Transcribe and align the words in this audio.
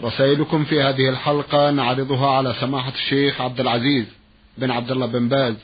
رسائلكم 0.00 0.64
في 0.64 0.82
هذه 0.82 1.08
الحلقة 1.08 1.70
نعرضها 1.70 2.30
على 2.30 2.54
سماحة 2.60 2.92
الشيخ 2.94 3.40
عبد 3.40 3.60
العزيز 3.60 4.04
بن 4.58 4.70
عبد 4.70 4.90
الله 4.90 5.06
بن 5.06 5.28
باز 5.28 5.54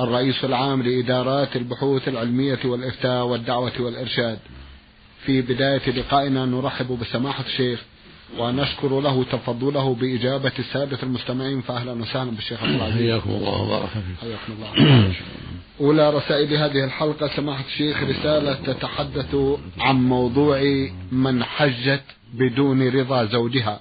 الرئيس 0.00 0.44
العام 0.44 0.82
لإدارات 0.82 1.56
البحوث 1.56 2.08
العلمية 2.08 2.58
والإفتاء 2.64 3.26
والدعوة 3.26 3.72
والإرشاد. 3.80 4.38
في 5.24 5.42
بداية 5.42 5.90
لقائنا 5.90 6.46
نرحب 6.46 6.98
بسماحة 7.00 7.44
الشيخ 7.46 7.82
ونشكر 8.38 9.00
له 9.00 9.24
تفضله 9.24 9.94
بإجابة 9.94 10.52
السادة 10.58 10.98
المستمعين 11.02 11.60
فأهلا 11.60 11.92
وسهلا 11.92 12.30
بالشيخ 12.30 12.62
عبد 12.62 12.74
العزيز. 12.74 12.96
حياكم 12.96 13.30
الله 13.30 13.62
وبارك 13.62 13.88
فيكم 13.88 14.14
حياكم 14.20 14.52
الله. 14.52 15.12
أولى 15.80 16.10
رسائل 16.10 16.54
هذه 16.54 16.84
الحلقة 16.84 17.36
سماحة 17.36 17.64
الشيخ 17.64 18.02
رسالة 18.02 18.54
تتحدث 18.54 19.36
عن 19.78 19.96
موضوع 19.96 20.88
من 21.12 21.44
حجت 21.44 22.02
بدون 22.34 22.88
رضا 22.88 23.24
زوجها. 23.24 23.80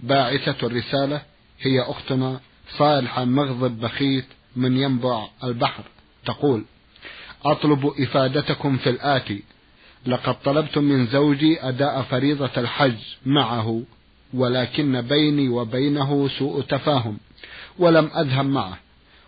باعثة 0.00 0.66
الرسالة 0.66 1.22
هي 1.60 1.80
أختنا 1.80 2.40
صالحة 2.78 3.24
مغضب 3.24 3.80
بخيت 3.80 4.24
من 4.56 4.76
ينبع 4.76 5.28
البحر. 5.44 5.84
تقول 6.26 6.64
أطلب 7.44 7.92
إفادتكم 8.00 8.76
في 8.76 8.90
الآتي. 8.90 9.42
لقد 10.06 10.42
طلبت 10.42 10.78
من 10.78 11.06
زوجي 11.06 11.68
أداء 11.68 12.02
فريضة 12.02 12.50
الحج 12.56 12.98
معه 13.26 13.82
ولكن 14.34 15.00
بيني 15.00 15.48
وبينه 15.48 16.28
سوء 16.28 16.62
تفاهم 16.62 17.18
ولم 17.78 18.10
أذهب 18.16 18.44
معه. 18.44 18.78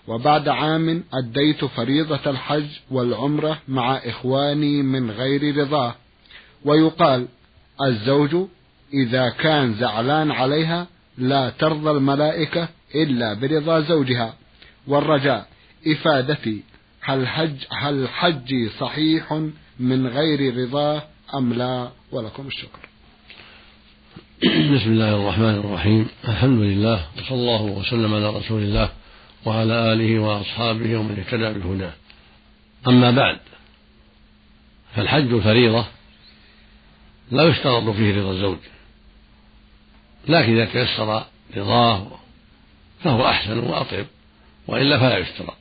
وبعد 0.08 0.48
عام 0.48 1.05
أديت 1.12 1.64
فريضة 1.64 2.30
الحج 2.30 2.66
والعمرة 2.90 3.58
مع 3.68 3.96
إخواني 3.96 4.83
من 4.83 5.11
غير 5.11 5.56
رضاه. 5.56 5.94
ويقال 6.64 7.28
الزوج 7.82 8.48
إذا 8.94 9.28
كان 9.28 9.74
زعلان 9.74 10.30
عليها 10.30 10.86
لا 11.18 11.50
ترضى 11.50 11.90
الملائكة 11.90 12.68
إلا 12.94 13.34
برضا 13.34 13.80
زوجها. 13.80 14.34
والرجاء 14.86 15.48
إفادتي 15.86 16.62
هل 17.00 17.28
حج 17.28 17.56
هل 17.70 18.08
حجي 18.08 18.68
صحيح 18.68 19.32
من 19.80 20.06
غير 20.06 20.56
رضاه 20.56 21.02
أم 21.34 21.52
لا؟ 21.52 21.90
ولكم 22.12 22.46
الشكر. 22.46 22.78
بسم 24.44 24.90
الله 24.90 25.14
الرحمن 25.22 25.54
الرحيم. 25.54 26.06
الحمد 26.28 26.60
لله 26.60 27.06
وصلى 27.16 27.38
الله 27.38 27.62
وسلم 27.62 28.14
على 28.14 28.30
رسول 28.30 28.62
الله 28.62 28.88
وعلى 29.46 29.92
آله 29.92 30.18
وأصحابه 30.18 30.96
ومن 30.96 31.18
اهتدى 31.18 31.58
بهداه. 31.58 31.92
أما 32.88 33.10
بعد 33.10 33.38
فالحج 34.96 35.32
الفريضة 35.32 35.84
لا 37.30 37.42
يشترط 37.42 37.88
فيه 37.88 38.20
رضا 38.20 38.30
الزوج. 38.30 38.58
لكن 40.28 40.52
إذا 40.52 40.64
تيسر 40.64 41.24
رضاه 41.56 42.06
فهو 43.04 43.26
أحسن 43.26 43.58
وأطيب 43.58 44.06
وإلا 44.66 44.98
فلا 44.98 45.18
يشترط. 45.18 45.54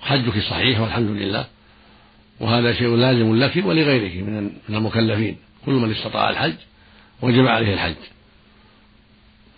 حجك 0.00 0.38
صحيح 0.38 0.80
والحمد 0.80 1.10
لله. 1.10 1.46
وهذا 2.40 2.72
شيء 2.72 2.96
لازم 2.96 3.36
لك 3.36 3.56
ولغيرك 3.56 4.16
من 4.16 4.50
المكلفين. 4.68 5.36
كل 5.66 5.72
من 5.72 5.90
استطاع 5.90 6.30
الحج 6.30 6.54
وجب 7.22 7.46
عليه 7.46 7.74
الحج. 7.74 7.94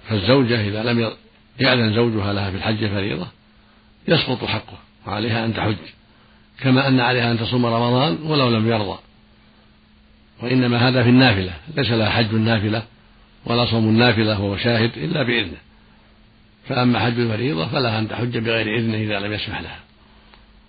فالزوجة 0.09 0.69
إذا 0.69 0.83
لم 0.83 1.13
يأذن 1.61 1.95
زوجها 1.95 2.33
لها 2.33 2.51
في 2.51 2.57
الحج 2.57 2.87
فريضة 2.87 3.27
يسقط 4.09 4.45
حقه 4.45 4.79
وعليها 5.07 5.45
أن 5.45 5.55
تحج. 5.55 5.77
كما 6.61 6.89
أن 6.89 7.01
عليها 7.01 7.33
أن 7.33 7.39
تصوم 7.39 7.67
رمضان 7.67 8.19
ولو 8.23 8.49
لم 8.49 8.69
يرضى. 8.69 8.99
وإنما 10.43 10.89
هذا 10.89 11.03
في 11.03 11.09
النافلة. 11.09 11.53
ليس 11.77 11.91
لها 11.91 12.11
حج 12.11 12.35
النافلة 12.35 12.83
ولا 13.47 13.67
صوم 13.67 13.89
النافلة 13.89 14.41
وهو 14.41 14.57
شاهد 14.57 14.91
إلا 14.97 15.23
بإذنه. 15.23 15.59
فأما 16.69 16.99
حج 16.99 17.21
الفريضة 17.21 17.67
فلها 17.67 17.99
أن 17.99 18.09
تحج 18.09 18.39
بغير 18.39 18.79
إذنه 18.79 18.97
إذا 18.97 19.27
لم 19.27 19.33
يسمح 19.33 19.61
لها. 19.61 19.81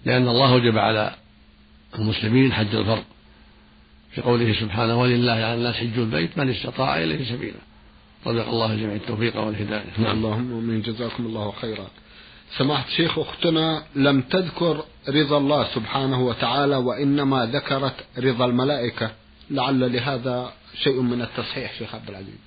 لأن 0.06 0.28
الله 0.28 0.54
وجب 0.54 0.78
على 0.78 1.16
المسلمين 2.00 2.54
حج 2.54 2.76
الفرض. 2.76 3.04
في 4.12 4.22
قوله 4.22 4.54
سبحانه 4.54 5.02
ولله 5.02 5.32
على 5.32 5.54
الناس 5.54 5.76
حج 5.76 5.98
البيت 5.98 6.38
من 6.38 6.50
استطاع 6.50 7.04
إليه 7.04 7.26
سبيلا. 7.26 7.60
رزق 8.28 8.50
الله 8.50 8.76
جميع 8.76 8.96
التوفيق 8.96 9.38
والهداية. 9.38 9.86
نعم. 9.98 10.18
اللهم 10.18 10.58
آمين. 10.58 10.82
جزاكم 10.82 11.26
الله 11.26 11.54
خيرا. 11.62 11.88
سماحة 12.58 12.88
الشيخ 12.88 13.20
أختنا 13.20 13.84
لم 13.96 14.22
تذكر 14.22 14.84
رضا 15.10 15.38
الله 15.38 15.68
سبحانه 15.76 16.22
وتعالى 16.22 16.76
وإنما 16.76 17.46
ذكرت 17.46 17.96
رضا 18.18 18.46
الملائكة. 18.46 19.12
لعل 19.52 19.94
لهذا 19.94 20.54
شيء 20.84 21.02
من 21.02 21.22
التصحيح 21.22 21.74
شيخ 21.80 21.96
عبد 21.96 22.10
العزيز. 22.10 22.40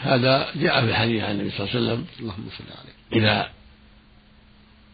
هذا 0.00 0.48
جاء 0.54 0.80
في 0.80 0.90
الحديث 0.90 1.24
عن 1.24 1.30
النبي 1.30 1.50
صلى 1.50 1.66
الله 1.66 1.70
عليه 1.76 1.80
وسلم. 1.80 2.06
اللهم 2.20 2.48
صل 2.58 2.64
عليه. 2.64 3.22
إذا 3.22 3.50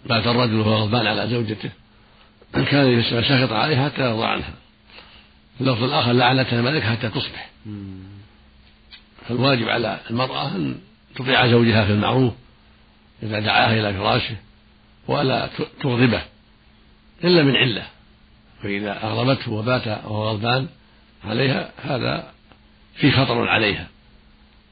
مات 0.07 0.27
الرجل 0.27 0.55
وهو 0.55 0.75
غضبان 0.75 1.07
على 1.07 1.31
زوجته 1.31 1.71
كان 2.53 2.87
يسمى 2.87 3.23
ساخط 3.23 3.53
عليها 3.53 3.89
حتى 3.89 4.03
يرضى 4.03 4.25
عنها. 4.25 4.55
اللفظ 5.61 5.83
الآخر 5.83 6.13
لعنتها 6.13 6.59
الملائكة 6.59 6.91
حتى 6.91 7.09
تصبح. 7.09 7.51
فالواجب 9.29 9.69
على 9.69 10.01
المرأة 10.11 10.57
أن 10.57 10.81
تطيع 11.15 11.47
زوجها 11.47 11.85
في 11.87 11.93
المعروف 11.93 12.33
إذا 13.23 13.41
دعاها 13.41 13.81
إلى 13.81 13.95
فراشه 13.99 14.37
ولا 15.09 15.51
تغضبه 15.81 16.23
إلا 17.25 17.43
من 17.43 17.57
علة. 17.57 17.87
فإذا 18.67 19.07
أغضبته 19.07 19.53
وبات 19.53 19.87
وهو 19.87 20.29
غضبان 20.29 20.69
عليها 21.25 21.71
هذا 21.85 22.33
في 22.95 23.11
خطر 23.11 23.49
عليها. 23.49 23.89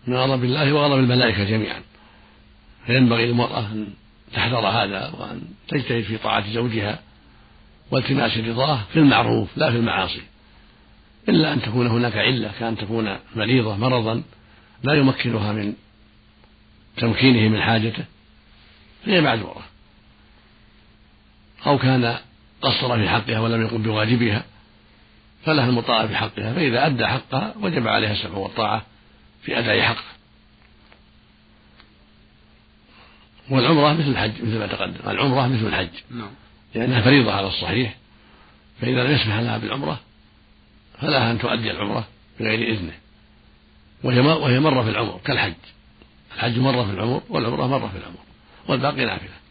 من 0.07 0.17
غضب 0.17 0.45
الله 0.45 0.73
وغضب 0.73 0.99
الملائكة 0.99 1.45
جميعا. 1.45 1.83
فينبغي 2.87 3.27
للمرأة 3.27 3.61
أن 3.61 3.87
تحذر 4.33 4.69
هذا 4.69 5.11
وأن 5.19 5.43
تجتهد 5.69 6.03
في 6.03 6.17
طاعة 6.19 6.53
زوجها 6.53 6.99
والتماس 7.91 8.39
رضاه 8.39 8.81
في 8.93 8.99
المعروف 8.99 9.49
لا 9.57 9.71
في 9.71 9.77
المعاصي. 9.77 10.23
إلا 11.29 11.53
أن 11.53 11.63
تكون 11.63 11.87
هناك 11.87 12.17
علة 12.17 12.53
كأن 12.61 12.77
تكون 12.77 13.17
مريضة 13.37 13.77
مرضا 13.77 14.23
لا 14.83 14.95
يمكنها 14.95 15.53
من 15.53 15.75
تمكينه 16.97 17.49
من 17.49 17.63
حاجته. 17.63 18.05
فهي 19.07 19.21
معذورة. 19.21 19.65
أو 21.67 21.79
كان 21.79 22.19
قصر 22.65 22.99
في 22.99 23.09
حقها 23.09 23.41
ولم 23.41 23.63
يقم 23.63 23.83
بواجبها 23.83 24.45
فلها 25.45 25.69
المطاعة 25.69 26.07
في 26.07 26.17
حقها 26.17 26.55
فإذا 26.55 26.87
أدى 26.87 27.07
حقها 27.07 27.55
وجب 27.61 27.89
عليها 27.89 28.13
السمع 28.13 28.37
والطاعة 28.37 28.83
في 29.43 29.59
أداء 29.59 29.81
حقه 29.81 30.15
والعمرة 33.51 33.93
مثل 33.93 34.09
الحج 34.09 34.33
مثل 34.43 34.59
ما 34.59 34.67
تقدم 34.67 35.11
العمرة 35.11 35.47
مثل 35.47 35.67
الحج. 35.67 35.89
نعم. 36.11 36.31
لأنها 36.75 37.01
فريضة 37.01 37.33
على 37.33 37.47
الصحيح 37.47 37.97
فإذا 38.81 39.05
لم 39.05 39.11
يسمح 39.11 39.39
لها 39.39 39.59
بالعمرة 39.59 40.01
فلها 41.01 41.31
أن 41.31 41.39
تؤدي 41.39 41.71
العمرة 41.71 42.09
بغير 42.41 42.75
إذنه. 42.75 42.95
وهي 44.03 44.21
وهي 44.21 44.61
مرة 44.61 44.83
في 44.83 44.91
العمر 44.91 45.21
كالحج. 45.25 45.55
الحج 46.35 46.59
مرة 46.59 46.85
في 46.85 46.91
العمر 46.91 47.23
والعمرة 47.29 47.67
مرة 47.67 47.89
في 47.89 47.99
العمر 47.99 48.19
والباقي 48.69 49.05
نافلة. 49.05 49.45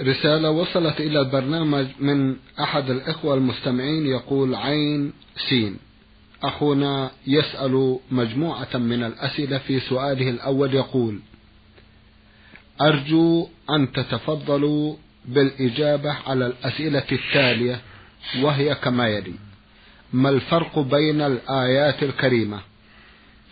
رسالة 0.00 0.50
وصلت 0.50 1.00
إلى 1.00 1.20
البرنامج 1.20 1.86
من 2.00 2.36
أحد 2.60 2.90
الإخوة 2.90 3.34
المستمعين 3.34 4.06
يقول 4.06 4.54
عين 4.54 5.12
سين. 5.48 5.76
أخونا 6.42 7.10
يسأل 7.26 7.98
مجموعة 8.10 8.76
من 8.76 9.02
الأسئلة 9.04 9.58
في 9.58 9.80
سؤاله 9.80 10.30
الأول 10.30 10.74
يقول 10.74 11.18
أرجو 12.80 13.48
أن 13.70 13.92
تتفضلوا 13.92 14.96
بالإجابة 15.24 16.16
على 16.26 16.46
الأسئلة 16.46 17.04
التالية 17.12 17.80
وهي 18.42 18.74
كما 18.74 19.08
يلي. 19.08 19.34
ما 20.12 20.28
الفرق 20.28 20.78
بين 20.78 21.20
الآيات 21.20 22.02
الكريمة؟ 22.02 22.60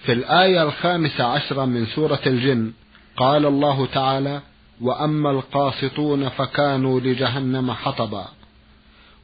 في 0.05 0.13
الآية 0.13 0.63
الخامسة 0.63 1.25
عشرة 1.25 1.65
من 1.65 1.87
سورة 1.87 2.21
الجن 2.27 2.73
قال 3.17 3.47
الله 3.47 3.87
تعالى 3.87 4.41
وأما 4.81 5.31
القاسطون 5.31 6.29
فكانوا 6.29 7.01
لجهنم 7.01 7.73
حطبا. 7.73 8.29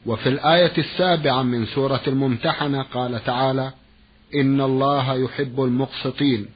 وفي 0.06 0.28
الآية 0.28 0.72
السابعة 0.78 1.42
من 1.42 1.66
سورة 1.66 2.00
الممتحنة 2.06 2.82
قال 2.82 3.24
تعالى 3.24 3.72
إن 4.34 4.60
الله 4.60 5.14
يحب 5.14 5.60
المقسطين. 5.60 6.46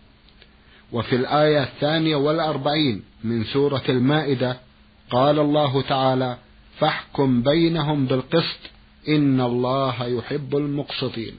وفي 0.92 1.16
الآية 1.16 1.62
الثانية 1.62 2.16
والأربعين 2.16 3.02
من 3.24 3.44
سورة 3.44 3.82
المائدة 3.88 4.56
قال 5.10 5.38
الله 5.38 5.82
تعالى 5.82 6.38
فاحكم 6.78 7.42
بينهم 7.42 8.06
بالقسط 8.06 8.58
إن 9.08 9.40
الله 9.40 10.06
يحب 10.06 10.56
المقسطين. 10.56 11.34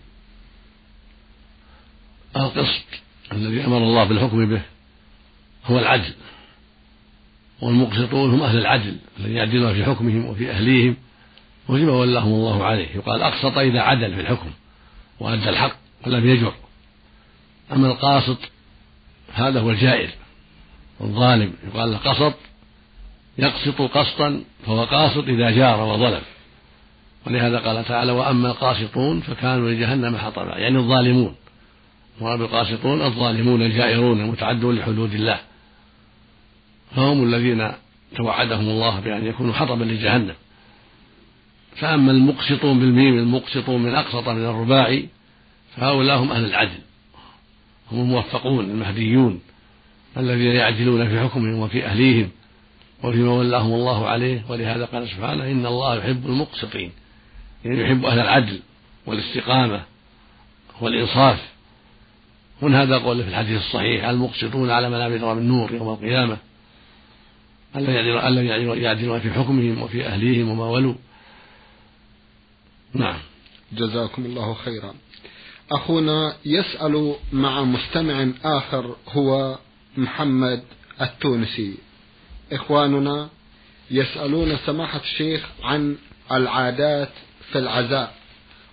القسط 2.38 2.86
الذي 3.32 3.66
أمر 3.66 3.78
الله 3.78 4.04
بالحكم 4.04 4.50
به 4.50 4.62
هو 5.66 5.80
العدل. 5.80 6.14
والمقسطون 7.62 8.34
هم 8.34 8.42
أهل 8.42 8.58
العدل 8.58 8.96
الذين 9.20 9.38
يعدلون 9.38 9.74
في 9.74 9.86
حكمهم 9.86 10.26
وفي 10.26 10.52
أهليهم 10.52 10.96
وفيما 11.70 11.92
ولاهم 11.92 12.34
الله 12.34 12.64
عليه. 12.64 12.88
يقال 12.96 13.22
أقسط 13.22 13.58
إذا 13.58 13.82
عدل 13.82 14.16
في 14.16 14.22
الحكم 14.22 14.50
وأدى 15.20 15.50
الحق 15.50 15.76
ولم 16.08 16.30
يجر. 16.30 16.54
أما 17.72 17.88
القاسط 17.88 18.38
هذا 19.34 19.60
هو 19.60 19.72
الجائر 19.72 20.10
الظالم 21.02 21.54
يقال 21.68 21.92
له 21.92 21.98
قسط 21.98 22.34
يقسط 23.38 23.82
قسطا 23.82 24.44
فهو 24.66 24.84
قاسط 24.84 25.24
إذا 25.28 25.52
جار 25.52 25.82
وظلم. 25.82 26.22
ولهذا 27.28 27.60
قال 27.60 27.86
تعالى 27.86 28.12
وأما 28.12 28.52
القاسطون 28.52 29.22
فكانوا 29.22 29.72
لجهنم 29.72 30.18
حطبا 30.18 30.58
يعني 30.58 30.78
الظالمون. 30.78 31.36
وأما 32.20 32.46
القاسطون 32.46 33.02
الظالمون 33.02 33.62
الجائرون 33.62 34.22
المتعدون 34.22 34.76
لحدود 34.76 35.14
الله. 35.14 35.40
فهم 36.96 37.24
الذين 37.24 37.72
توعدهم 38.16 38.70
الله 38.70 39.00
بأن 39.00 39.26
يكونوا 39.26 39.54
حطبا 39.54 39.84
لجهنم. 39.84 40.36
فأما 41.76 42.12
المقسطون 42.12 42.80
بالميم 42.80 43.18
المقسطون 43.18 43.84
من 43.84 43.96
أقسط 43.96 44.30
من 44.30 44.46
الرباعي 44.46 45.08
فهؤلاء 45.76 46.18
هم 46.18 46.32
أهل 46.32 46.46
العدل. 46.46 46.80
هم 47.92 48.00
الموفقون 48.00 48.66
المهديون 48.66 49.42
الذين 50.18 50.52
يعدلون 50.52 51.10
في 51.10 51.20
حكمهم 51.20 51.60
وفي 51.60 51.86
أهليهم 51.86 52.30
وفيما 53.04 53.32
ولاهم 53.32 53.74
الله 53.74 54.08
عليه. 54.08 54.44
ولهذا 54.50 54.86
قال 54.86 55.10
سبحانه 55.10 55.44
إن 55.52 55.66
الله 55.66 55.96
يحب 55.96 56.26
المقسطين. 56.26 56.92
يعني 57.66 57.82
يحب 57.82 58.06
أهل 58.06 58.20
العدل 58.20 58.60
والاستقامة 59.06 59.82
والإنصاف. 60.82 61.52
ومن 62.62 62.76
هذا 62.76 62.98
قول 62.98 63.24
في 63.24 63.30
الحديث 63.30 63.58
الصحيح؟ 63.58 64.06
المقسطون 64.06 64.70
على 64.70 64.90
منابر 64.90 65.34
من 65.34 65.48
نور 65.48 65.72
يوم 65.74 65.90
القيامة. 65.90 66.38
الذين 67.78 68.84
يعدلون 68.84 69.20
في 69.20 69.32
حكمهم 69.32 69.82
وفي 69.82 70.08
أهليهم 70.08 70.50
وما 70.50 70.70
ولوا. 70.70 70.96
نعم. 72.94 73.20
جزاكم 73.74 74.26
الله 74.26 74.54
خيرا. 74.54 74.94
أخونا 75.72 76.36
يسأل 76.46 77.16
مع 77.34 77.64
مستمع 77.64 78.28
آخر 78.44 78.96
هو 79.10 79.58
محمد 79.98 80.64
التونسي. 81.02 81.76
إخواننا 82.52 83.30
يسألون 83.92 84.58
سماحة 84.66 85.00
الشيخ 85.00 85.50
عن 85.64 85.98
العادات 86.32 87.12
في 87.52 87.58
العزاء 87.58 88.16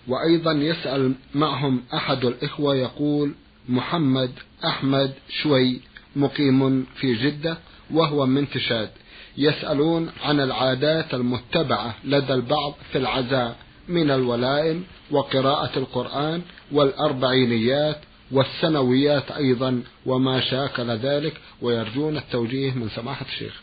وأيضا 0.08 0.52
يسأل 0.52 1.14
معهم 1.34 1.82
أحد 1.94 2.24
الإخوة 2.24 2.76
يقول 2.76 3.34
محمد 3.68 4.30
أحمد 4.64 5.14
شوي 5.42 5.80
مقيم 6.16 6.86
في 6.96 7.14
جدة. 7.14 7.58
وهو 7.92 8.26
من 8.26 8.50
تشاد 8.50 8.90
يسألون 9.38 10.10
عن 10.22 10.40
العادات 10.40 11.14
المتبعة 11.14 11.94
لدى 12.04 12.34
البعض 12.34 12.74
في 12.92 12.98
العزاء 12.98 13.56
من 13.88 14.10
الولائم 14.10 14.84
وقراءة 15.10 15.78
القرآن 15.78 16.42
والأربعينيات 16.72 18.00
والسنويات 18.30 19.30
أيضا 19.30 19.82
وما 20.06 20.40
شاكل 20.40 20.90
ذلك 20.90 21.34
ويرجون 21.62 22.16
التوجيه 22.16 22.72
من 22.72 22.88
سماحة 22.88 23.26
الشيخ. 23.32 23.62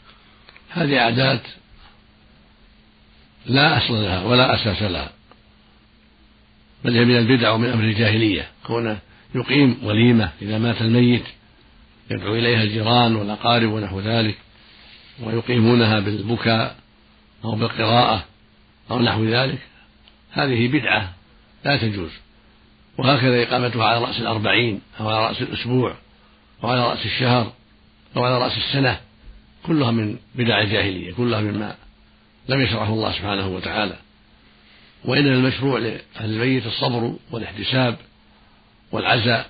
هذه 0.70 1.00
عادات 1.00 1.42
لا 3.46 3.78
أصل 3.78 3.94
لها 3.94 4.24
ولا 4.24 4.56
أساس 4.56 4.82
لها 4.82 5.12
بل 6.86 6.96
هي 6.96 7.06
من 7.06 7.18
البدع 7.18 7.52
ومن 7.52 7.70
أمر 7.70 7.84
الجاهلية. 7.84 8.48
كونه 8.68 9.00
يقيم 9.36 9.78
وليمة 9.84 10.30
إذا 10.42 10.58
مات 10.58 10.82
الميت 10.82 11.24
يدعو 12.12 12.36
إليها 12.36 12.64
الجيران 12.64 13.16
والأقارب 13.16 13.72
ونحو 13.72 14.00
ذلك 14.00 14.38
ويقيمونها 15.24 16.00
بالبكاء 16.00 16.76
أو 17.46 17.56
بالقراءة 17.56 18.26
أو 18.92 19.00
نحو 19.00 19.26
ذلك. 19.26 19.60
هذه 20.32 20.68
بدعة 20.68 21.14
لا 21.66 21.78
تجوز. 21.78 22.12
وهكذا 22.98 23.44
إقامتها 23.44 23.86
على 23.86 24.06
رأس 24.06 24.20
الأربعين 24.20 24.82
أو 25.00 25.10
على 25.10 25.28
رأس 25.28 25.42
الأسبوع 25.42 25.96
أو 26.64 26.70
على 26.70 26.82
رأس 26.82 27.06
الشهر 27.06 27.54
أو 28.18 28.24
على 28.24 28.38
رأس 28.38 28.58
السنة 28.58 29.00
كلها 29.66 29.92
من 29.92 30.18
بدع 30.36 30.62
الجاهلية 30.62 31.14
كلها 31.14 31.42
مما 31.42 31.76
لم 32.50 32.62
يشرعه 32.62 32.94
الله 32.94 33.12
سبحانه 33.12 33.48
وتعالى. 33.48 33.96
وإنما 35.06 35.36
المشروع 35.36 35.80
لأهل 35.80 36.68
الصبر 36.68 37.16
والاحتساب 37.32 37.98
والعزاء 38.92 39.50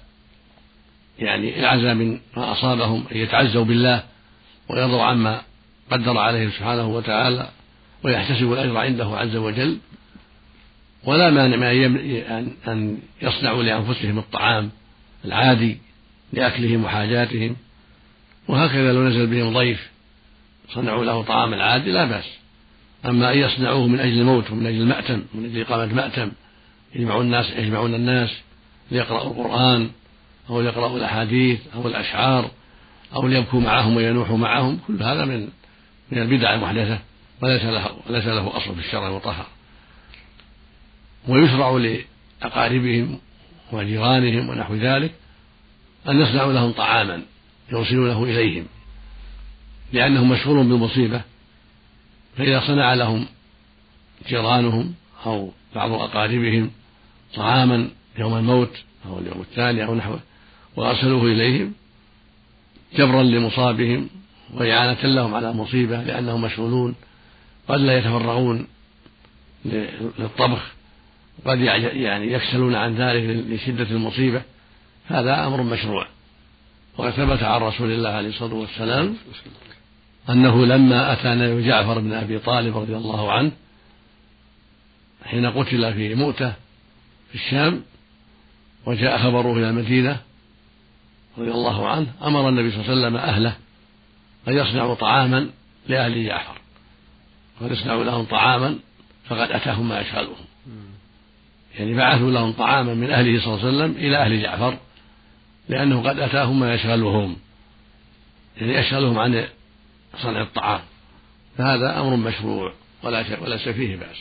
يعني 1.20 1.60
العزاء 1.60 1.94
من 1.94 2.20
ما 2.38 2.52
أصابهم 2.52 3.04
أن 3.12 3.18
يتعزوا 3.18 3.64
بالله 3.64 4.04
ويرضوا 4.70 5.04
عما 5.04 5.42
قدر 5.92 6.18
عليهم 6.18 6.52
سبحانه 6.52 6.88
وتعالى 6.88 7.50
ويحتسبوا 8.04 8.56
الأجر 8.56 8.78
عنده 8.78 9.06
عز 9.06 9.36
وجل. 9.36 9.78
ولا 11.04 11.30
مانع 11.30 11.72
أن 12.68 12.98
يصنعوا 13.22 13.64
لأنفسهم 13.64 14.18
الطعام 14.18 14.70
العادي 15.26 15.78
لأكلهم 16.34 16.84
وحاجاتهم. 16.84 17.56
وهكذا 18.48 18.94
لو 18.94 19.08
نزل 19.08 19.28
بهم 19.28 19.54
ضيف 19.54 19.90
صنعوا 20.70 21.06
له 21.06 21.24
طعام 21.24 21.54
العادي 21.54 21.92
لا 21.92 22.06
بأس. 22.06 22.26
أما 23.06 23.34
أن 23.34 23.38
يصنعوه 23.38 23.88
من 23.88 24.00
أجل 24.00 24.20
الموت 24.20 24.52
ومن 24.52 24.66
أجل 24.66 24.82
المأتم 24.82 25.22
من 25.34 25.46
أجل 25.46 25.62
إقامة 25.62 25.94
مأتم 25.94 26.32
يجمعون 26.96 27.26
الناس 27.26 27.50
يجمعون 27.58 27.96
الناس 27.96 28.30
ليقرأوا 28.92 29.32
القرآن 29.32 29.90
أو 30.50 30.62
ليقرأوا 30.62 30.98
الأحاديث 30.98 31.60
أو 31.76 31.88
الأشعار 31.88 32.52
أو 33.16 33.28
ليبكوا 33.28 33.62
معهم 33.62 33.96
وينوحوا 33.96 34.38
معهم 34.38 34.80
كل 34.88 35.04
هذا 35.04 35.26
من 35.26 35.50
من 36.12 36.22
البدع 36.22 36.54
المحدثة 36.54 37.00
وليس 37.42 37.64
له 37.64 37.98
وليس 38.10 38.26
له 38.26 38.58
أصل 38.58 38.76
في 38.76 38.80
الشرع 38.80 39.08
المطهر 39.08 39.46
ويشرع 41.28 41.70
لأقاربهم 42.42 43.20
وجيرانهم 43.72 44.50
ونحو 44.50 44.76
ذلك 44.76 45.12
أن 46.10 46.20
يصنعوا 46.20 46.54
لهم 46.54 46.72
طعاما 46.72 47.22
يوصلونه 47.72 48.24
إليهم 48.24 48.66
لأنه 49.94 50.26
مشهور 50.26 50.58
بالمصيبة. 50.58 51.22
فإذا 52.38 52.68
صنع 52.68 52.94
لهم 52.94 53.26
جيرانهم 54.28 54.94
أو 55.26 55.52
بعض 55.76 55.92
أقاربهم 55.92 56.72
طعاما 57.36 57.90
يوم 58.18 58.38
الموت 58.38 58.72
أو 59.06 59.20
اليوم 59.20 59.42
الثاني 59.42 59.86
أو 59.86 59.96
نحوه 59.96 60.20
وأرسلوه 60.80 61.24
إليهم 61.24 61.74
جبرا 62.96 63.24
لمصابهم 63.24 64.10
وإعانة 64.54 65.02
لهم 65.04 65.36
على 65.36 65.54
مصيبة 65.54 66.04
لأنهم 66.04 66.42
مشغولون 66.42 66.96
قد 67.68 67.80
لا 67.80 67.98
يتفرغون 67.98 68.68
للطبخ 70.20 70.72
قد 71.46 71.60
يعني 71.60 72.34
يكسلون 72.34 72.76
عن 72.76 72.96
ذلك 72.96 73.46
لشدة 73.48 73.88
المصيبة. 73.92 74.42
هذا 75.08 75.48
أمر 75.48 75.64
مشروع. 75.64 76.08
وقد 76.98 77.12
ثبت 77.12 77.44
عن 77.44 77.62
رسول 77.62 77.92
الله 77.92 78.10
عليه 78.10 78.30
الصلاة 78.30 78.54
والسلام 78.54 79.16
أنه 80.30 80.66
لما 80.66 81.14
أتى 81.14 81.28
نبي 81.28 81.68
جعفر 81.68 82.00
بن 82.00 82.14
أبي 82.14 82.40
طالب 82.40 82.78
رضي 82.78 82.96
الله 82.96 83.32
عنه 83.32 83.52
حين 85.26 85.46
قتل 85.46 85.94
في 85.94 86.16
مؤتة 86.16 86.54
في 87.30 87.36
الشام 87.36 87.82
وجاء 88.86 89.18
خبره 89.18 89.54
إلى 89.54 89.70
المدينة 89.70 90.29
رضي 91.40 91.52
الله 91.52 91.88
عنه 91.88 92.08
أمر 92.24 92.50
النبي 92.50 92.72
صلى 92.72 92.82
الله 92.82 92.92
عليه 92.92 93.02
وسلم 93.02 93.18
أهله 93.18 93.56
أن 94.48 94.54
يصنعوا 94.54 94.96
طعاما 94.96 95.50
لأهل 95.88 96.26
جعفر. 96.26 96.58
وأن 97.62 97.74
يصنعوا 97.74 98.04
لهم 98.04 98.26
طعاما 98.26 98.80
فقد 99.26 99.52
أتاهم 99.52 99.90
ما 99.90 100.00
يشغلهم. 100.00 100.46
يعني 101.76 101.94
بعثوا 101.94 102.32
لهم 102.32 102.52
طعاما 102.52 102.94
من 102.94 103.12
أهله 103.12 103.42
صلى 103.42 103.54
الله 103.54 103.66
عليه 103.66 103.78
وسلم 103.78 103.92
إلى 103.98 104.18
أهل 104.18 104.42
جعفر 104.42 104.78
لأنه 105.70 106.10
قد 106.10 106.20
أتاهم 106.20 106.60
ما 106.60 106.74
يشغلهم. 106.74 107.36
يعني 108.58 108.74
يشغلهم 108.74 109.20
عن 109.20 109.48
صنع 110.18 110.42
الطعام. 110.42 110.82
فهذا 111.58 112.00
أمر 112.00 112.16
مشروع 112.16 112.74
ولا 113.04 113.24
شيء 113.24 113.44
وليس 113.44 113.70
فيه 113.70 113.96
بأس. 113.96 114.18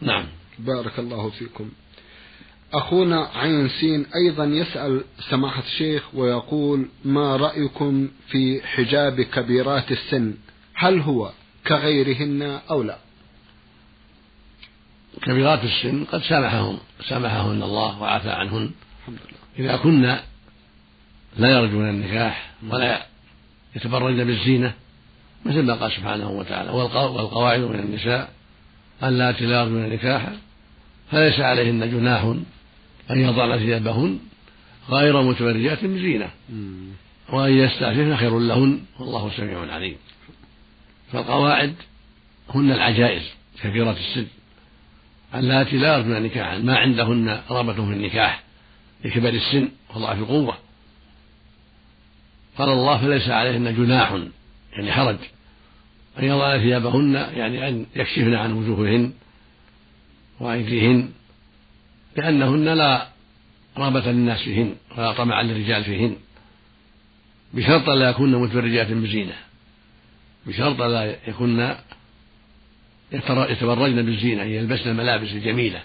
نعم. 0.00 0.24
بارك 0.58 0.98
الله 0.98 1.30
فيكم. 1.30 1.70
أخونا 2.74 3.30
عين 3.34 3.68
سين 3.68 4.06
أيضا 4.16 4.44
يسأل 4.44 5.04
سماحة 5.30 5.62
الشيخ 5.62 6.14
ويقول 6.14 6.88
ما 7.04 7.36
رأيكم 7.36 8.08
في 8.28 8.62
حجاب 8.62 9.20
كبيرات 9.20 9.92
السن؟ 9.92 10.34
هل 10.74 11.00
هو 11.00 11.30
كغيرهن 11.66 12.42
أو 12.70 12.82
لا؟ 12.82 12.98
كبيرات 15.22 15.64
السن 15.64 16.04
قد 16.04 16.22
سامحهم 16.22 16.78
سامحهن 17.08 17.62
الله 17.62 18.02
وعفى 18.02 18.30
عنهن. 18.30 18.70
إذا 19.58 19.76
كن 19.76 20.18
لا 21.36 21.50
يرجون 21.50 21.88
النكاح 21.88 22.50
ولا 22.70 23.06
يتبرجن 23.76 24.24
بالزينة 24.24 24.74
مثل 25.44 25.62
ما 25.62 25.74
قال 25.74 25.92
سبحانه 25.92 26.30
وتعالى 26.30 26.70
والقواعد 26.70 27.60
من 27.60 27.80
النساء 27.80 28.30
اللاتي 29.02 29.46
لا 29.46 29.60
يرجون 29.60 29.84
النكاح 29.84 30.28
فليس 31.10 31.40
عليهن 31.40 31.90
جناح 31.90 32.34
أن 33.10 33.20
يضعن 33.20 33.58
ثيابهن 33.58 34.18
غير 34.88 35.22
متبرجات 35.22 35.84
بزينة 35.84 36.30
وأن 37.28 37.52
يستعففن 37.52 38.16
خير 38.16 38.38
لهن 38.38 38.80
والله 38.98 39.30
سميع 39.36 39.72
عليم. 39.72 39.96
فالقواعد 41.12 41.74
هن 42.54 42.72
العجائز 42.72 43.22
كثيرة 43.62 43.90
السن. 43.90 44.26
اللاتي 45.34 45.76
لا 45.76 45.96
يرجون 45.96 46.22
نكاحا 46.22 46.58
ما 46.58 46.76
عندهن 46.76 47.42
رغبة 47.50 47.74
في 47.74 47.80
النكاح 47.80 48.42
لكبر 49.04 49.28
السن 49.28 49.68
وضعف 49.94 50.18
القوة. 50.18 50.58
قال 52.58 52.68
الله 52.68 52.98
فليس 52.98 53.28
عليهن 53.28 53.76
جناح 53.76 54.18
يعني 54.72 54.92
حرج 54.92 55.16
أن 56.18 56.24
يضعن 56.24 56.58
ثيابهن 56.58 57.14
يعني 57.14 57.68
أن 57.68 57.86
يكشفن 57.96 58.34
عن 58.34 58.52
وجوههن 58.52 59.12
وأيديهن 60.40 61.10
لأنهن 62.16 62.68
لا 62.68 63.08
رغبة 63.78 64.12
للناس 64.12 64.42
فيهن 64.42 64.74
ولا 64.96 65.12
طمع 65.12 65.40
للرجال 65.40 65.84
فيهن. 65.84 66.16
بشرط 67.54 67.88
لا 67.88 68.10
يكون 68.10 68.42
متبرجات 68.42 68.90
بزينة. 68.90 69.34
بشرط 70.46 70.82
لا 70.82 71.16
يكون 71.28 71.74
يتبرجن 73.12 74.02
بالزينة 74.02 74.42
يلبسن 74.42 74.90
الملابس 74.90 75.32
الجميلة 75.32 75.82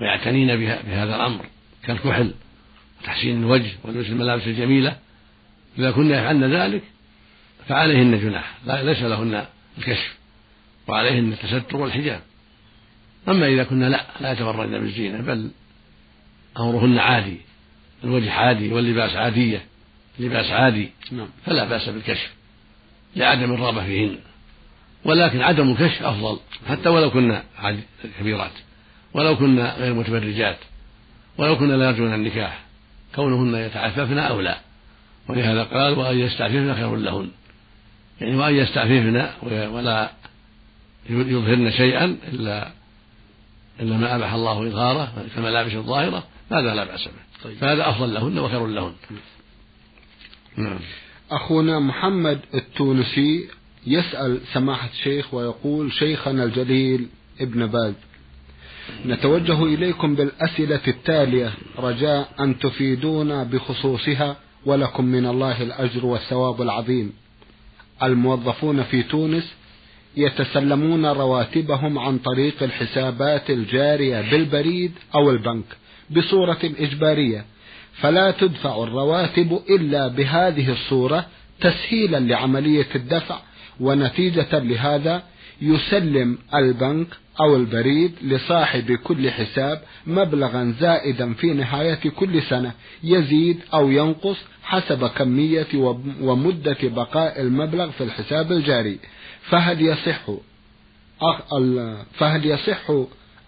ويعتنين 0.00 0.56
بها 0.56 0.82
بهذا 0.82 1.16
الأمر 1.16 1.44
كالكحل 1.82 2.34
وتحسين 3.00 3.42
الوجه 3.42 3.70
ولبس 3.84 4.06
الملابس 4.06 4.46
الجميلة. 4.46 4.96
إذا 5.78 5.90
كن 5.90 6.10
يفعلن 6.10 6.44
ذلك 6.44 6.82
فعليهن 7.68 8.20
جناح 8.20 8.54
ليس 8.66 9.02
لهن 9.02 9.46
الكشف 9.78 10.16
وعليهن 10.86 11.32
التستر 11.32 11.76
والحجاب. 11.76 12.20
أما 13.28 13.46
إذا 13.46 13.64
كنا 13.64 13.88
لا 13.88 14.06
لا 14.20 14.32
يتبرجن 14.32 14.78
بالزينة 14.78 15.20
بل 15.20 15.50
أمرهن 16.60 16.98
عادي 16.98 17.36
الوجه 18.04 18.32
عادي 18.32 18.72
واللباس 18.72 19.16
عادية 19.16 19.64
لباس 20.18 20.50
عادي 20.50 20.90
نعم. 21.12 21.28
فلا 21.46 21.64
بأس 21.64 21.88
بالكشف 21.88 22.30
لعدم 23.16 23.52
الرغبة 23.52 23.84
فيهن 23.84 24.18
ولكن 25.04 25.40
عدم 25.40 25.70
الكشف 25.70 26.02
أفضل 26.02 26.38
حتى 26.68 26.88
ولو 26.88 27.10
كنا 27.10 27.44
كبيرات 28.20 28.50
ولو 29.14 29.36
كنا 29.36 29.74
غير 29.74 29.94
متبرجات 29.94 30.58
ولو 31.38 31.58
كنا 31.58 31.72
لا 31.72 31.86
يرجون 31.86 32.14
النكاح 32.14 32.60
كونهن 33.14 33.54
يتعففن 33.54 34.18
أولى 34.18 34.56
ولهذا 35.28 35.62
قال 35.62 35.98
وأن 35.98 36.18
يستعففن 36.18 36.74
خير 36.74 36.96
لهن 36.96 37.30
يعني 38.20 38.36
وأن 38.36 38.54
يستعففن 38.54 39.28
ولا 39.42 40.10
يظهرن 41.10 41.70
شيئا 41.70 42.16
إلا 42.32 42.68
إلا 43.80 43.96
ما 43.96 44.16
أباح 44.16 44.34
الله 44.34 44.68
إظهاره 44.68 45.26
كملابس 45.36 45.72
الظاهرة 45.72 46.24
هذا 46.52 46.74
لا 46.74 46.84
بأس 46.84 47.04
به. 47.04 47.44
طيب. 47.44 47.56
فهذا 47.56 47.88
أفضل 47.88 48.14
لهن 48.14 48.38
وخير 48.38 48.66
لهن. 48.66 48.92
نعم. 50.56 50.78
أخونا 51.30 51.78
محمد 51.78 52.40
التونسي 52.54 53.48
يسأل 53.86 54.40
سماحة 54.52 54.88
الشيخ 54.88 55.34
ويقول 55.34 55.92
شيخنا 55.92 56.44
الجليل 56.44 57.08
ابن 57.40 57.66
باز 57.66 57.94
نتوجه 59.06 59.64
إليكم 59.64 60.14
بالأسئلة 60.14 60.80
التالية. 60.88 61.52
رجاء 61.78 62.28
أن 62.40 62.58
تفيدونا 62.58 63.44
بخصوصها 63.44 64.36
ولكم 64.66 65.04
من 65.04 65.26
الله 65.26 65.62
الأجر 65.62 66.06
والثواب 66.06 66.62
العظيم. 66.62 67.12
الموظفون 68.02 68.82
في 68.82 69.02
تونس 69.02 69.54
يتسلمون 70.16 71.06
رواتبهم 71.06 71.98
عن 71.98 72.18
طريق 72.18 72.62
الحسابات 72.62 73.50
الجارية 73.50 74.30
بالبريد 74.30 74.92
أو 75.14 75.30
البنك 75.30 75.64
بصورة 76.10 76.58
إجبارية. 76.62 77.44
فلا 77.92 78.30
تدفع 78.30 78.82
الرواتب 78.82 79.60
إلا 79.70 80.08
بهذه 80.08 80.72
الصورة 80.72 81.26
تسهيلا 81.60 82.20
لعملية 82.20 82.86
الدفع 82.94 83.38
ونتيجة 83.80 84.58
لهذا 84.58 85.22
يسلم 85.62 86.38
البنك 86.54 87.06
أو 87.40 87.56
البريد 87.56 88.12
لصاحب 88.22 88.92
كل 88.92 89.30
حساب 89.30 89.82
مبلغا 90.06 90.74
زائدا 90.80 91.34
في 91.34 91.46
نهاية 91.46 92.10
كل 92.16 92.42
سنة 92.42 92.72
يزيد 93.04 93.60
أو 93.74 93.90
ينقص 93.90 94.36
حسب 94.62 95.06
كمية 95.06 95.66
ومدة 96.22 96.76
بقاء 96.82 97.40
المبلغ 97.40 97.90
في 97.90 98.04
الحساب 98.04 98.52
الجاري. 98.52 98.98
فهل 99.50 99.82
يصح 99.82 100.30
فهل 102.18 102.46
يصح 102.46 102.90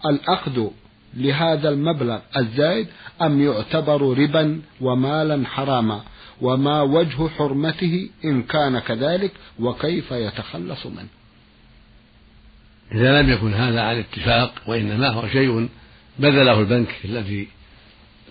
الأخذ 0.05 0.67
لهذا 1.13 1.69
المبلغ 1.69 2.19
الزائد 2.37 2.87
أم 3.21 3.41
يعتبر 3.41 4.17
ربا 4.17 4.61
ومالا 4.81 5.47
حراما؟ 5.47 6.03
وما 6.41 6.81
وجه 6.81 7.27
حرمته 7.27 8.09
إن 8.25 8.43
كان 8.43 8.79
كذلك 8.79 9.31
وكيف 9.59 10.11
يتخلص 10.11 10.85
منه؟ 10.85 11.07
إذا 12.91 13.21
لم 13.21 13.29
يكن 13.29 13.53
هذا 13.53 13.81
عن 13.81 13.95
اتفاق 13.95 14.53
وإنما 14.67 15.09
هو 15.09 15.27
شيء 15.27 15.69
بذله 16.19 16.59
البنك 16.59 16.95
الذي 17.05 17.47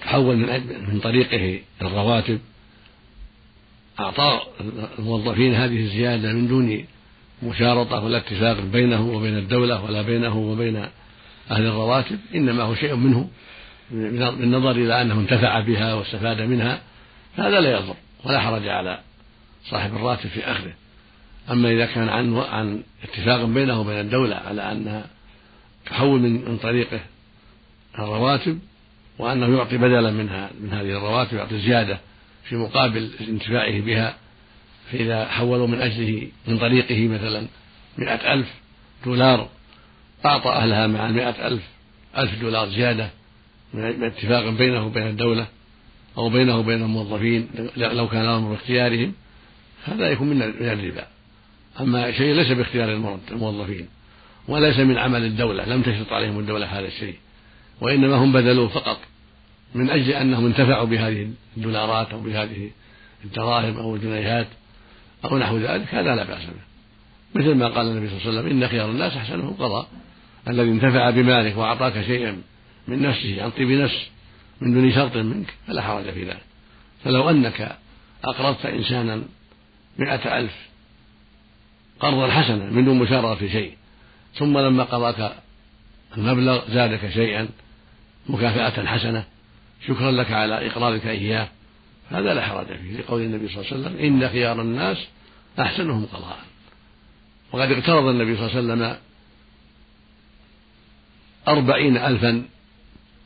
تحول 0.00 0.36
من 0.36 0.46
من 0.88 1.00
طريقه 1.00 1.60
الرواتب. 1.82 2.40
أعطى 4.00 4.40
الموظفين 4.98 5.54
هذه 5.54 5.80
الزيادة 5.80 6.32
من 6.32 6.48
دون 6.48 6.84
مشارطة 7.42 8.04
ولا 8.04 8.16
اتفاق 8.16 8.60
بينه 8.60 9.08
وبين 9.08 9.38
الدولة 9.38 9.84
ولا 9.84 10.02
بينه 10.02 10.36
وبين 10.36 10.76
أهل 11.50 11.66
الرواتب 11.66 12.18
إنما 12.34 12.62
هو 12.62 12.74
شيء 12.74 12.94
منه 12.94 13.28
بالنظر 13.90 14.70
إلى 14.70 15.02
أنه 15.02 15.14
انتفع 15.14 15.60
بها 15.60 15.94
واستفاد 15.94 16.40
منها 16.40 16.80
هذا 17.36 17.60
لا 17.60 17.70
يضر 17.70 17.94
ولا 18.24 18.40
حرج 18.40 18.68
على 18.68 18.98
صاحب 19.64 19.96
الراتب 19.96 20.28
في 20.28 20.44
أخذه. 20.44 20.72
أما 21.50 21.72
إذا 21.72 21.86
كان 21.86 22.08
عن 22.08 22.36
عن 22.36 22.82
اتفاق 23.04 23.44
بينه 23.44 23.80
وبين 23.80 24.00
الدولة 24.00 24.36
على 24.36 24.72
أنها 24.72 25.04
تحول 25.86 26.20
من 26.20 26.32
من 26.32 26.56
طريقه 26.56 27.00
الرواتب 27.98 28.58
وأنه 29.18 29.56
يعطي 29.56 29.76
بدلا 29.76 30.10
منها 30.10 30.50
من 30.60 30.72
هذه 30.72 30.90
الرواتب 30.90 31.36
يعطي 31.36 31.58
زيادة 31.58 31.98
في 32.44 32.56
مقابل 32.56 33.10
انتفاعه 33.20 33.80
بها 33.80 34.16
فإذا 34.92 35.24
حولوا 35.24 35.66
من 35.66 35.80
أجله 35.80 36.28
من 36.46 36.58
طريقه 36.58 37.08
مثلا 37.08 37.46
مئة 37.98 38.32
ألف 38.32 38.48
دولار 39.04 39.48
أعطى 40.24 40.48
أهلها 40.48 40.86
مع 40.86 41.06
المئة 41.06 41.46
ألف 41.46 41.62
ألف 42.18 42.40
دولار 42.40 42.68
زيادة 42.68 43.10
من 43.74 44.04
اتفاق 44.04 44.48
بينه 44.48 44.86
وبين 44.86 45.06
الدولة 45.06 45.46
أو 46.18 46.28
بينه 46.28 46.58
وبين 46.58 46.82
الموظفين 46.82 47.48
لو 47.76 48.08
كان 48.08 48.24
الأمر 48.24 48.50
باختيارهم 48.50 49.12
هذا 49.84 50.10
يكون 50.10 50.28
من 50.28 50.42
الربا. 50.42 51.06
أما 51.80 52.12
شيء 52.12 52.34
ليس 52.34 52.52
باختيار 52.52 52.92
الموظفين 53.30 53.88
وليس 54.48 54.78
من 54.78 54.98
عمل 54.98 55.24
الدولة 55.24 55.64
لم 55.64 55.82
تشرط 55.82 56.12
عليهم 56.12 56.38
الدولة 56.38 56.66
هذا 56.66 56.86
الشيء. 56.86 57.14
وإنما 57.80 58.16
هم 58.16 58.32
بذلوه 58.32 58.68
فقط 58.68 58.98
من 59.74 59.90
أجل 59.90 60.10
أنهم 60.10 60.46
انتفعوا 60.46 60.84
بهذه 60.84 61.30
الدولارات 61.56 62.10
أو 62.10 62.20
بهذه 62.20 62.70
الدراهم 63.24 63.76
أو 63.76 63.96
الجنيهات. 63.96 64.46
أو 65.24 65.38
نحو 65.38 65.58
ذلك 65.58 65.94
هذا 65.94 66.14
لا 66.14 66.24
بأس 66.24 66.44
به. 66.44 66.70
مثل 67.34 67.54
ما 67.54 67.68
قال 67.68 67.86
النبي 67.86 68.08
صلى 68.08 68.18
الله 68.18 68.28
عليه 68.28 68.38
وسلم 68.38 68.62
إن 68.62 68.68
خيار 68.68 68.90
الناس 68.90 69.16
أحسنهم 69.16 69.54
قضاء. 69.54 69.88
الذي 70.48 70.70
انتفع 70.70 71.10
بمالك 71.10 71.56
وأعطاك 71.56 72.02
شيئا 72.06 72.42
من 72.88 73.02
نفسه 73.02 73.42
عن 73.42 73.50
طيب 73.50 73.70
نفس 73.70 74.10
من 74.60 74.74
دون 74.74 74.92
شرط 74.92 75.16
منك 75.16 75.54
فلا 75.66 75.82
حرج 75.82 76.10
في 76.10 76.24
ذلك. 76.24 76.42
فلو 77.04 77.30
أنك 77.30 77.76
أقرضت 78.24 78.66
إنسانا 78.66 79.22
مئة 79.98 80.38
ألف 80.38 80.52
قرضا 82.00 82.30
حسنا 82.30 82.70
من 82.70 82.84
دون 82.84 82.98
مشارطة 82.98 83.34
في 83.34 83.48
شيء 83.50 83.76
ثم 84.34 84.58
لما 84.58 84.84
قضاك 84.84 85.32
المبلغ 86.16 86.70
زادك 86.70 87.10
شيئا 87.10 87.48
مكافأة 88.26 88.86
حسنة 88.86 89.24
شكرا 89.86 90.10
لك 90.10 90.32
على 90.32 90.66
إقراضك 90.66 91.06
إياه 91.06 91.48
هذا 92.10 92.34
لا 92.34 92.46
حرج 92.46 92.66
فيه. 92.66 92.98
لقول 92.98 93.22
النبي 93.22 93.48
صلى 93.48 93.64
الله 93.64 93.72
عليه 93.72 93.80
وسلم 93.80 93.98
إن 93.98 94.28
خيار 94.28 94.60
الناس 94.60 95.06
أحسنهم 95.60 96.06
قضاء. 96.06 96.38
وقد 97.52 97.72
اقترض 97.72 98.04
النبي 98.04 98.36
صلى 98.36 98.46
الله 98.46 98.56
عليه 98.56 98.84
وسلم 98.84 98.96
أربعين 101.48 101.96
ألفا 101.96 102.42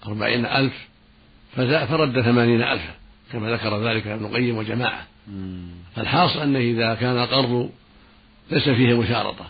أربعين 0.07 0.47
ألف 0.47 0.73
فرد 1.57 2.21
ثمانين 2.21 2.62
ألفا 2.62 2.95
كما 3.33 3.50
ذكر 3.50 3.88
ذلك 3.88 4.07
ابن 4.07 4.25
القيم 4.25 4.57
وجماعة 4.57 5.07
فالحاصل 5.97 6.41
أنه 6.41 6.59
إذا 6.59 6.95
كان 6.95 7.19
القرض 7.19 7.71
ليس 8.50 8.69
فيه 8.69 9.00
مشارطة 9.00 9.47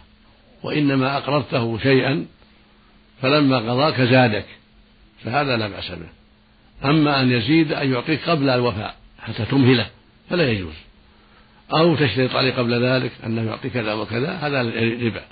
وإنما 0.62 1.16
أقرضته 1.16 1.78
شيئا 1.78 2.26
فلما 3.22 3.58
قضاك 3.58 4.00
زادك 4.00 4.46
فهذا 5.24 5.56
لا 5.56 5.68
بأس 5.68 5.90
به. 5.90 6.08
أما 6.90 7.20
أن 7.20 7.30
يزيد 7.30 7.72
أن 7.72 7.92
يعطيك 7.92 8.28
قبل 8.28 8.48
الوفاء. 8.48 8.96
حتى 9.24 9.44
تمهله. 9.44 9.86
فلا 10.30 10.50
يجوز. 10.50 10.74
أو 11.72 11.96
تشترط 11.96 12.34
عليه 12.34 12.52
قبل 12.52 12.84
ذلك 12.84 13.12
أنه 13.26 13.42
يعطي 13.42 13.70
كذا 13.70 13.92
وكذا 13.92 14.32
هذا 14.32 14.62
ربا. 15.06 15.24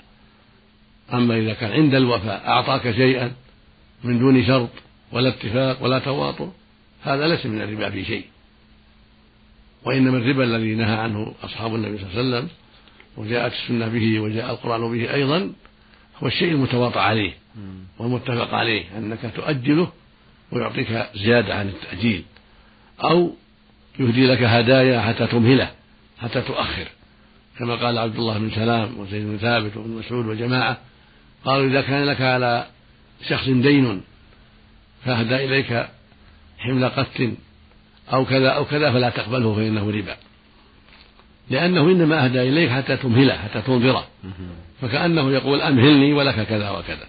أما 1.13 1.37
إذا 1.37 1.53
كان 1.53 1.71
عند 1.71 1.95
الوفاء 1.95 2.47
أعطاك 2.47 2.91
شيئا 2.91 3.31
من 4.03 4.19
دون 4.19 4.45
شرط 4.45 4.69
ولا 5.11 5.29
اتفاق 5.29 5.83
ولا 5.83 5.99
تواطؤ 5.99 6.49
هذا 7.03 7.27
ليس 7.27 7.45
من 7.45 7.61
الربا 7.61 7.89
في 7.89 8.05
شيء. 8.05 8.25
وإنما 9.85 10.17
الربا 10.17 10.43
الذي 10.43 10.75
نهى 10.75 10.95
عنه 10.95 11.33
أصحاب 11.43 11.75
النبي 11.75 11.97
صلى 11.97 12.07
الله 12.07 12.19
عليه 12.19 12.29
وسلم 12.29 12.49
وجاءت 13.17 13.53
السنة 13.53 13.87
به 13.87 14.19
وجاء 14.19 14.51
القرآن 14.51 14.91
به 14.91 15.13
أيضا 15.13 15.53
هو 16.23 16.27
الشيء 16.27 16.51
المتواطى 16.51 16.99
عليه 16.99 17.33
والمتفق 17.99 18.53
عليه 18.53 18.97
أنك 18.97 19.31
تؤجله 19.35 19.91
ويعطيك 20.51 21.05
زيادة 21.15 21.55
عن 21.55 21.67
التأجيل. 21.67 22.23
أو 23.03 23.35
يهدي 23.99 24.27
لك 24.27 24.43
هدايا 24.43 25.01
حتى 25.01 25.27
تمهله 25.27 25.71
حتى 26.21 26.41
تؤخر. 26.41 26.87
كما 27.59 27.75
قال 27.75 27.97
عبد 27.97 28.15
الله 28.15 28.37
بن 28.37 28.51
سلام 28.55 28.99
وزيد 28.99 29.25
بن 29.25 29.37
ثابت 29.37 29.77
وابن 29.77 29.89
مسعود 29.89 30.25
وجماعة 30.25 30.77
قالوا 31.45 31.67
إذا 31.67 31.81
كان 31.81 32.05
لك 32.05 32.21
على 32.21 32.67
شخص 33.27 33.49
دين 33.49 34.01
فأهدى 35.05 35.35
إليك 35.35 35.87
حمل 36.57 36.85
قت 36.85 37.21
أو 38.13 38.25
كذا 38.25 38.49
أو 38.49 38.65
كذا 38.65 38.91
فلا 38.91 39.09
تقبله 39.09 39.55
فإنه 39.55 39.89
ربا. 39.89 40.15
لأنه 41.49 41.81
إنما 41.81 42.25
أهدى 42.25 42.41
إليك 42.41 42.69
حتى 42.69 42.97
تمهله 42.97 43.37
حتى 43.37 43.61
تنظره 43.61 44.07
فكأنه 44.81 45.31
يقول 45.31 45.61
أمهلني 45.61 46.13
ولك 46.13 46.47
كذا 46.47 46.69
وكذا. 46.69 47.07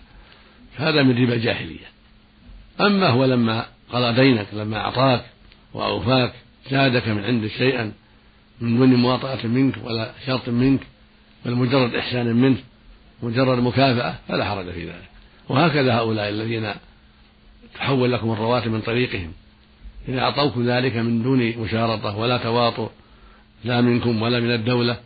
هذا 0.77 1.03
من 1.03 1.23
ربا 1.23 1.35
الجاهلية. 1.35 1.87
أما 2.81 3.09
هو 3.09 3.25
لما 3.25 3.67
قضى 3.93 4.23
دينك 4.23 4.47
لما 4.53 4.77
أعطاك 4.77 5.25
وأوفاك 5.75 6.33
زادك 6.71 7.09
من 7.09 7.25
عنده 7.25 7.49
شيئا 7.49 7.93
من 8.61 8.77
دون 8.77 8.95
مواطأة 8.95 9.47
منك 9.47 9.75
ولا 9.85 10.13
شرط 10.27 10.49
منك 10.49 10.81
بل 11.45 11.55
مجرد 11.55 11.95
إحسان 11.95 12.37
منه 12.37 12.57
مجرد 13.23 13.59
مكافأة 13.59 14.15
فلا 14.29 14.45
حرج 14.45 14.71
في 14.71 14.85
ذلك. 14.85 15.09
وهكذا 15.49 15.95
هؤلاء 15.95 16.29
الذين 16.29 16.75
تحول 17.75 18.13
لكم 18.13 18.33
الرواتب 18.33 18.71
من 18.71 18.81
طريقهم. 18.81 19.33
إذا 20.09 20.21
أعطوكم 20.21 20.71
ذلك 20.71 20.97
من 20.97 21.23
دون 21.23 21.59
مشارطة 21.59 22.17
ولا 22.17 22.37
تواطؤ 22.37 22.91
لا 23.65 23.81
منكم 23.81 24.23
ولا 24.23 24.41
من 24.41 24.51
الدولة 24.51 25.01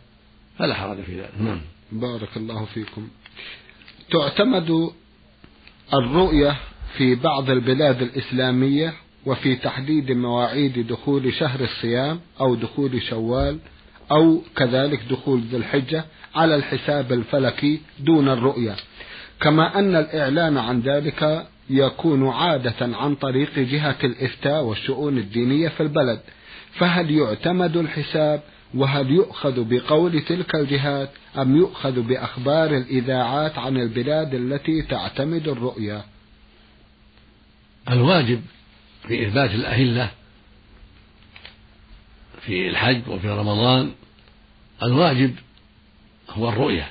فلا 0.57 0.73
حرج 0.73 1.01
في 1.01 1.21
ذلك. 1.21 1.31
نعم. 1.39 1.61
بارك 1.91 2.37
الله 2.37 2.65
فيكم. 2.65 3.07
تعتمد 4.11 4.91
الرؤية 5.93 6.57
في 6.97 7.15
بعض 7.15 7.49
البلاد 7.49 8.01
الإسلامية 8.01 8.93
وفي 9.25 9.55
تحديد 9.55 10.11
مواعيد 10.11 10.87
دخول 10.87 11.33
شهر 11.33 11.59
الصيام 11.61 12.19
أو 12.39 12.55
دخول 12.55 13.01
شوال 13.01 13.57
أو 14.11 14.41
كذلك 14.55 15.01
دخول 15.09 15.41
ذي 15.41 15.57
الحجة 15.57 16.05
على 16.35 16.55
الحساب 16.55 17.13
الفلكي 17.13 17.81
دون 17.99 18.29
الرؤية. 18.29 18.75
كما 19.41 19.79
أن 19.79 19.95
الإعلان 19.95 20.57
عن 20.57 20.79
ذلك 20.79 21.47
يكون 21.69 22.27
عادة 22.27 22.97
عن 22.97 23.15
طريق 23.15 23.59
جهة 23.59 23.97
الإفتاء 24.03 24.63
والشؤون 24.63 25.17
الدينية 25.17 25.67
في 25.67 25.83
البلد. 25.83 26.19
فهل 26.73 27.11
يعتمد 27.11 27.77
الحساب 27.77 28.41
وهل 28.73 29.11
يؤخذ 29.11 29.63
بقول 29.69 30.21
تلك 30.21 30.55
الجهات 30.55 31.09
أم 31.37 31.57
يؤخذ 31.57 32.01
بأخبار 32.01 32.77
الإذاعات 32.77 33.57
عن 33.57 33.77
البلاد 33.77 34.33
التي 34.33 34.81
تعتمد 34.81 35.47
الرؤية؟ 35.47 36.05
الواجب 37.89 38.41
في 39.09 39.27
إثبات 39.27 39.51
الأهلة 39.51 40.11
في 42.41 42.69
الحج 42.69 43.01
وفي 43.07 43.29
رمضان 43.29 43.91
الواجب 44.83 45.35
هو 46.29 46.49
الرؤية. 46.49 46.89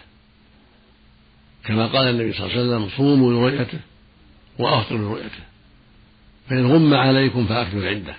كما 1.65 1.87
قال 1.87 2.09
النبي 2.09 2.33
صلى 2.33 2.47
الله 2.47 2.59
عليه 2.59 2.67
وسلم 2.67 2.97
صوموا 2.97 3.33
لرؤيته 3.33 3.79
وأفطروا 4.59 4.99
لرؤيته. 4.99 5.43
فإن 6.49 6.67
غم 6.67 6.95
عليكم 6.95 7.47
فأكلوا 7.47 7.83
العدة 7.83 8.17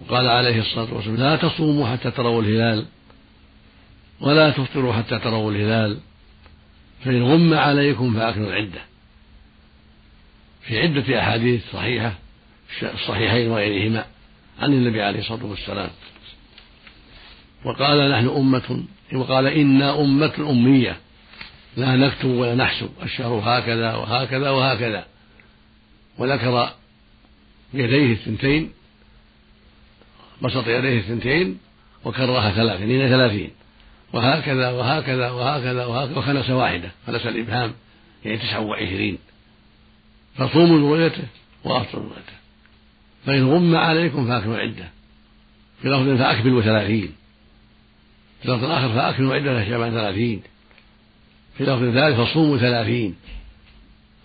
وقال 0.00 0.28
عليه 0.28 0.60
الصلاة 0.60 0.94
والسلام 0.94 1.16
لا 1.16 1.36
تصوموا 1.36 1.88
حتى 1.88 2.10
تروا 2.10 2.42
الهلال 2.42 2.86
ولا 4.20 4.50
تفطروا 4.50 4.92
حتى 4.92 5.18
تروا 5.18 5.52
الهلال. 5.52 5.98
فإن 7.04 7.22
غم 7.22 7.54
عليكم 7.54 8.14
فأكلوا 8.14 8.46
العدة 8.46 8.80
في 10.62 10.80
عدة 10.80 11.20
أحاديث 11.20 11.62
صحيحة 11.72 12.18
الصحيحين 12.82 13.50
وغيرهما 13.50 14.04
عن 14.58 14.72
النبي 14.72 15.02
عليه 15.02 15.18
الصلاة 15.18 15.44
والسلام. 15.44 15.90
وقال 17.64 18.10
نحن 18.10 18.28
أمة 18.28 18.84
وقال 19.12 19.46
إنا 19.46 20.00
أمة 20.00 20.50
أمية. 20.50 20.96
لا 21.76 21.96
نكتب 21.96 22.28
ولا 22.28 22.54
نحسب. 22.54 22.90
الشهر 23.02 23.42
هكذا 23.44 23.94
وهكذا 23.94 24.50
وهكذا. 24.50 25.06
وذكر 26.18 26.70
يديه 27.74 28.12
الثنتين 28.12 28.72
بسط 30.42 30.68
يديه 30.68 30.98
الثنتين 30.98 31.58
وكررها 32.04 32.50
ثلاثين 32.50 33.08
ثلاثين. 33.08 33.50
وهكذا 34.12 34.70
وهكذا 34.70 35.30
وهكذا 35.30 35.84
وهكذا 35.84 36.18
وخنس 36.18 36.50
واحدة 36.50 36.90
خنس 37.06 37.26
الإبهام 37.26 37.74
يعني 38.24 38.38
تسعة 38.38 38.60
وعشرين. 38.60 39.18
فصوموا 40.36 40.78
لرؤيته 40.78 41.24
وأفطروا 41.64 42.04
لرؤيته 42.04 42.38
فإن 43.28 43.48
غم 43.48 43.76
عليكم 43.76 44.26
فأكملوا 44.28 44.56
العدة 44.56 44.88
في 45.82 45.88
لفظ 45.88 46.18
فأكملوا 46.18 46.62
ثلاثين. 46.62 47.12
في 48.42 48.48
لفظ 48.48 48.64
آخر 48.64 48.88
فأكملوا 48.88 49.34
عدة 49.34 49.68
شعبان 49.68 49.90
ثلاثين. 49.90 50.42
في 51.58 51.64
لفظ 51.64 51.82
ذلك 51.82 52.16
فصوموا 52.16 52.58
ثلاثين. 52.58 53.16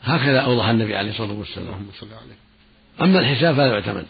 هكذا 0.04 0.40
أوضح 0.40 0.66
النبي 0.66 0.96
عليه 0.96 1.12
الصلاة 1.12 1.32
والسلام. 1.32 1.88
أما 3.02 3.20
الحساب 3.20 3.56
فلا 3.56 3.68
يعتمد. 3.68 4.06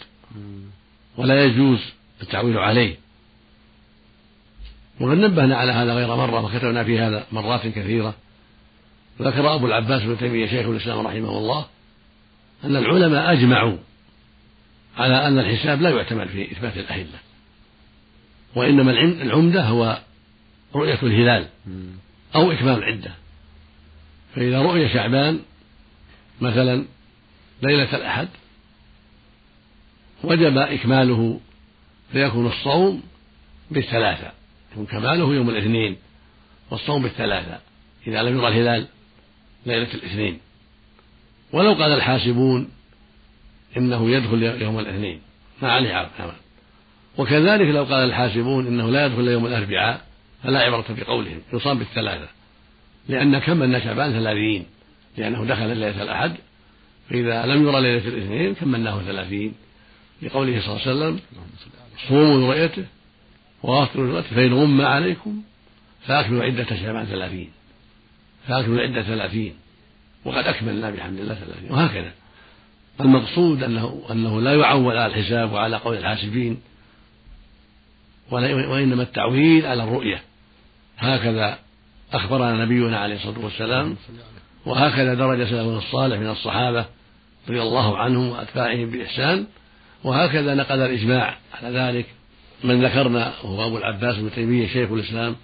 ولا 1.17 1.45
يجوز 1.45 1.79
التعويل 2.21 2.57
عليه. 2.57 2.95
وقد 4.99 5.17
نبهنا 5.17 5.55
على 5.55 5.71
هذا 5.71 5.93
غير 5.93 6.15
مرة 6.15 6.45
وكتبنا 6.45 6.83
في 6.83 6.99
هذا 6.99 7.25
مرات 7.31 7.67
كثيرة. 7.67 8.13
ذكر 9.21 9.55
أبو 9.55 9.67
العباس 9.67 10.03
بن 10.03 10.17
تيمية 10.17 10.47
شيخ 10.47 10.67
الإسلام 10.67 11.07
رحمه 11.07 11.37
الله 11.37 11.65
أن 12.63 12.75
العلماء 12.75 13.33
أجمعوا 13.33 13.77
على 14.97 15.27
أن 15.27 15.39
الحساب 15.39 15.81
لا 15.81 15.89
يعتمد 15.89 16.27
في 16.27 16.51
إثبات 16.51 16.77
الأهلة. 16.77 17.19
وإنما 18.55 18.91
العمدة 19.01 19.63
هو 19.63 20.01
رؤية 20.75 20.99
الهلال 21.03 21.47
أو 22.35 22.51
إكمال 22.51 22.77
العدة 22.77 23.11
فإذا 24.35 24.61
رؤي 24.61 24.89
شعبان 24.89 25.39
مثلا 26.41 26.85
ليلة 27.61 27.95
الأحد 27.95 28.27
وجب 30.23 30.57
إكماله 30.57 31.39
فيكون 32.11 32.47
الصوم 32.47 33.03
بالثلاثة. 33.71 34.31
يكون 34.71 34.85
كماله 34.85 35.33
يوم 35.33 35.49
الاثنين 35.49 35.97
والصوم 36.71 37.03
بالثلاثة 37.03 37.59
إذا 38.07 38.23
لم 38.23 38.37
يرى 38.37 38.47
الهلال 38.47 38.87
ليلة 39.65 39.93
الاثنين. 39.93 40.39
ولو 41.51 41.73
قال 41.73 41.91
الحاسبون 41.91 42.69
إنه 43.77 44.09
يدخل 44.09 44.43
يوم 44.43 44.79
الاثنين. 44.79 45.21
ما 45.61 45.71
عليه 45.71 45.93
عمل 45.93 46.33
وكذلك 47.17 47.67
لو 47.67 47.83
قال 47.83 48.09
الحاسبون 48.09 48.67
إنه 48.67 48.89
لا 48.89 49.05
يدخل 49.05 49.27
يوم 49.27 49.45
الأربعاء 49.45 50.01
فلا 50.43 50.59
عبرة 50.59 50.85
بقولهم 50.89 51.41
يصام 51.53 51.79
بالثلاثة. 51.79 52.27
لأن 53.09 53.39
كملنا 53.39 53.79
شعبان 53.79 54.11
ثلاثين؟ 54.11 54.65
لأنه 55.17 55.45
دخل 55.45 55.77
ليلة 55.77 56.03
الأحد 56.03 56.35
فإذا 57.09 57.45
لم 57.45 57.67
يرى 57.67 57.81
ليلة 57.81 58.07
الاثنين 58.07 58.55
كملناه 58.55 59.01
ثلاثين؟ 59.01 59.53
لقوله 60.21 60.61
صلى 60.61 60.69
الله 60.69 60.81
عليه 60.81 60.91
وسلم 60.91 61.19
صوموا 62.07 62.37
لرؤيته 62.37 62.85
وافطروا 63.63 64.07
لرؤيته 64.07 64.35
فإن 64.35 64.53
غم 64.53 64.81
عليكم 64.81 65.41
فأكملوا 66.07 66.43
عدة 66.43 66.65
شعبان 66.65 67.05
ثلاثين. 67.05 67.49
فأكملوا 68.47 68.81
عدة 68.81 69.03
ثلاثين. 69.03 69.55
وقد 70.25 70.47
أكملنا 70.47 70.89
بحمد 70.89 71.19
الله 71.19 71.33
ثلاثين. 71.33 71.71
وهكذا. 71.71 72.11
المقصود 72.99 73.63
أنه 73.63 74.03
أنه 74.11 74.41
لا 74.41 74.53
يعول 74.53 74.97
على 74.97 75.05
الحساب 75.05 75.51
وعلى 75.51 75.77
قول 75.77 75.97
الحاسبين 75.97 76.61
وإنما 78.31 79.03
التعويل 79.03 79.65
على 79.65 79.83
الرؤية. 79.83 80.21
هكذا 80.97 81.57
أخبرنا 82.13 82.65
نبينا 82.65 82.99
عليه 82.99 83.15
الصلاة 83.15 83.39
والسلام 83.39 83.95
وهكذا 84.65 85.13
درج 85.13 85.43
سلفنا 85.43 85.77
الصالح 85.77 86.19
من 86.19 86.29
الصحابة 86.29 86.85
رضي 87.49 87.61
الله 87.61 87.97
عنهم 87.97 88.29
وأتباعهم 88.29 88.89
بإحسان 88.89 89.45
وهكذا 90.03 90.55
نقل 90.55 90.79
الإجماع 90.79 91.37
على 91.53 91.79
ذلك. 91.79 92.05
من 92.63 92.85
ذكرنا 92.85 93.33
وهو 93.43 93.67
أبو 93.67 93.77
العباس 93.77 94.15
بن 94.15 94.31
تيمية 94.31 94.67
شيخ 94.67 94.91
الإسلام 94.91 95.35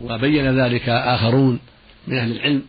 وبين 0.00 0.60
ذلك 0.60 0.88
آخرون 0.88 1.58
من 2.06 2.18
أهل 2.18 2.32
العلم. 2.32 2.62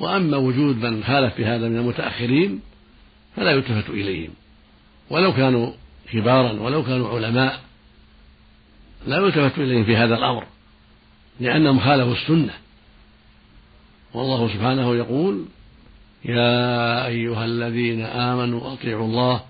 وأما 0.00 0.36
وجود 0.36 0.76
من 0.76 1.04
خالف 1.04 1.38
بهذا 1.38 1.68
من 1.68 1.76
المتأخرين 1.76 2.60
فلا 3.36 3.50
يلتفت 3.50 3.90
إليهم. 3.90 4.30
ولو 5.10 5.32
كانوا 5.32 5.72
كبارا 6.12 6.52
ولو 6.52 6.82
كانوا 6.82 7.08
علماء 7.08 7.60
لا 9.06 9.16
يلتفت 9.16 9.58
إليهم 9.58 9.84
في 9.84 9.96
هذا 9.96 10.14
الأمر 10.14 10.44
لأنهم 11.40 11.80
خالفوا 11.80 12.12
السنة. 12.12 12.54
والله 14.14 14.48
سبحانه 14.54 14.96
يقول 14.96 15.44
يا 16.24 17.06
أيها 17.06 17.44
الذين 17.44 18.02
آمنوا 18.02 18.72
أطيعوا 18.72 19.06
الله 19.06 19.40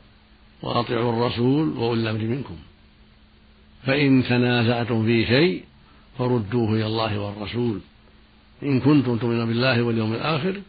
وأطيعوا 0.63 1.13
الرسول 1.13 1.69
وأولي 1.69 2.03
الأمر 2.03 2.21
منكم. 2.25 2.57
فإن 3.87 4.25
تنازعتم 4.29 5.05
في 5.05 5.27
شيء 5.27 5.65
فردوه 6.19 6.73
إلى 6.73 6.87
الله 6.87 7.19
والرسول. 7.19 7.81
إن 8.63 8.81
كنتم 8.81 9.19
تؤمنون 9.19 9.47
بالله 9.47 9.83
واليوم 9.83 10.13
الآخر 10.13 10.61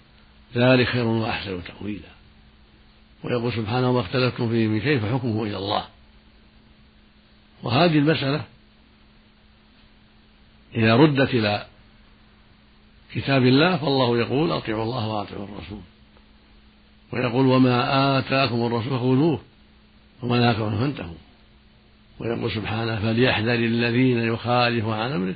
ذلك 0.56 0.88
خير 0.88 1.06
وأحسن 1.06 1.60
تأويلا. 1.64 2.11
ويقول 3.24 3.54
سبحانه 3.54 3.92
ما 3.92 4.00
اختلفتم 4.00 4.50
فيه 4.50 4.68
من 4.68 4.82
شيء 4.82 5.00
فحكمه 5.00 5.44
إلى 5.44 5.58
الله. 5.58 5.86
وهذه 7.64 7.98
المسألة 7.98 8.44
إذا 10.76 10.96
ردت 10.96 11.30
إلى 11.30 11.66
كتاب 13.14 13.42
الله 13.42 13.78
فالله 13.78 14.18
يقول 14.18 14.52
أطيعوا 14.52 14.84
الله 14.84 15.08
وأطيعوا 15.08 15.46
الرسول. 15.46 15.82
ويقول 17.14 17.46
وما 17.46 18.20
آتاكم 18.20 18.66
الرسول 18.66 18.90
فخذوه 18.90 19.42
وما 20.24 20.40
نهاكم 20.40 20.64
عنه 20.64 20.80
فانتهوا. 20.80 21.16
ويقول 22.20 22.52
سبحانه 22.52 23.00
فليحذر 23.00 23.54
الذين 23.54 24.18
يخالفون 24.18 24.94
عن 24.94 25.12
أمره 25.12 25.36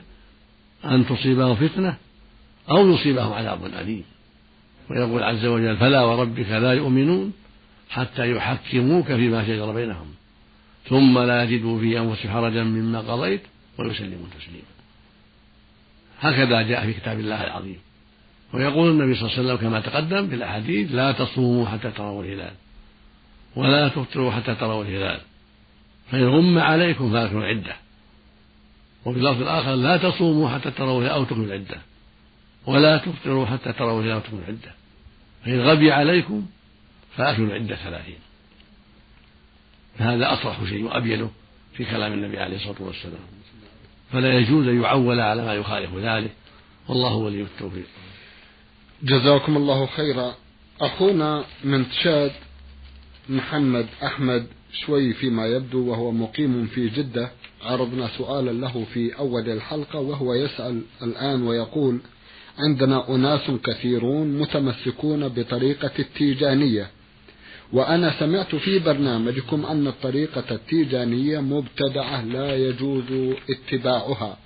أن 0.85 1.05
تصيبهم 1.05 1.55
فتنة 1.55 1.97
أو 2.69 2.87
يصيبهم 2.87 3.33
عذاب 3.33 3.65
أليم. 3.65 4.03
ويقول 4.89 5.23
عز 5.23 5.45
وجل 5.45 5.77
فلا 5.77 6.03
وربك 6.03 6.49
لا 6.49 6.73
يؤمنون 6.73 7.33
حتى 7.89 8.31
يحكموك 8.31 9.05
فيما 9.05 9.47
شجر 9.47 9.71
بينهم. 9.71 10.07
ثم 10.89 11.19
لا 11.19 11.43
يجدوا 11.43 11.79
في 11.79 11.99
أنفسهم 11.99 12.31
حرجا 12.31 12.63
مما 12.63 12.99
قضيت 12.99 13.41
ويسلموا 13.77 14.27
تسليما. 14.39 14.75
هكذا 16.19 16.61
جاء 16.61 16.85
في 16.85 16.93
كتاب 16.93 17.19
الله 17.19 17.43
العظيم. 17.43 17.77
ويقول 18.53 18.89
النبي 18.89 19.15
صلى 19.15 19.29
الله 19.29 19.37
عليه 19.37 19.43
وسلم 19.43 19.69
كما 19.69 19.79
تقدم 19.79 20.27
في 20.27 20.35
الأحاديث 20.35 20.91
لا 20.91 21.11
تصوموا 21.11 21.65
حتى 21.65 21.91
تروا 21.91 22.23
الهلال. 22.23 22.53
ولا 23.55 23.87
تفطروا 23.87 24.31
حتى 24.31 24.55
تروا 24.55 24.83
الهلال. 24.83 25.19
فإن 26.11 26.23
غم 26.23 26.59
عليكم 26.59 27.11
فأكلوا 27.11 27.41
العدة. 27.41 27.75
وفي 29.05 29.19
اللفظ 29.19 29.41
الآخر 29.41 29.75
لا 29.75 29.97
تصوموا 29.97 30.49
حتى 30.49 30.71
تروا 30.71 31.07
أو 31.07 31.23
تكملوا 31.23 31.45
العدة. 31.45 31.77
ولا 32.65 32.97
تفطروا 32.97 33.45
حتى 33.45 33.73
تروا 33.73 33.99
الهلال 33.99 34.13
أو 34.13 34.19
تكملوا 34.19 34.43
العدة. 34.43 34.71
فإن 35.45 35.59
غبي 35.61 35.91
عليكم 35.91 36.45
فأكلوا 37.17 37.47
العدة 37.47 37.75
ثلاثين. 37.75 38.19
هذا 39.97 40.33
أصرح 40.33 40.63
شيء 40.63 40.83
وأبينه 40.83 41.31
في 41.73 41.85
كلام 41.85 42.13
النبي 42.13 42.39
عليه 42.39 42.55
الصلاة 42.55 42.81
والسلام. 42.81 43.21
فلا 44.11 44.33
يجوز 44.39 44.67
أن 44.67 44.81
يعول 44.81 45.19
على 45.19 45.45
ما 45.45 45.53
يخالف 45.53 45.95
ذلك. 45.95 46.31
والله 46.87 47.15
ولي 47.15 47.41
التوفيق. 47.41 47.87
جزاكم 49.03 49.57
الله 49.57 49.85
خيرا. 49.85 50.35
أخونا 50.81 51.45
من 51.63 51.89
تشاد 51.89 52.31
محمد 53.29 53.87
أحمد 54.03 54.47
شوي 54.73 55.13
فيما 55.13 55.47
يبدو 55.47 55.89
وهو 55.89 56.11
مقيم 56.11 56.67
في 56.67 56.89
جدة 56.89 57.31
عرضنا 57.63 58.07
سؤالا 58.17 58.51
له 58.51 58.85
في 58.93 59.17
أول 59.17 59.49
الحلقة 59.49 59.99
وهو 59.99 60.33
يسأل 60.33 60.81
الآن 61.01 61.47
ويقول 61.47 61.99
عندنا 62.57 63.15
أناس 63.15 63.51
كثيرون 63.63 64.37
متمسكون 64.39 65.27
بطريقة 65.27 65.91
التيجانية 65.99 66.89
وأنا 67.75 68.19
سمعت 68.19 68.55
في 68.55 68.79
برنامجكم 68.79 69.65
أن 69.65 69.87
الطريقة 69.87 70.43
التيجانية 70.51 71.39
مبتدعة 71.39 72.21
لا 72.21 72.55
يجوز 72.55 73.35
اتباعها 73.49 74.37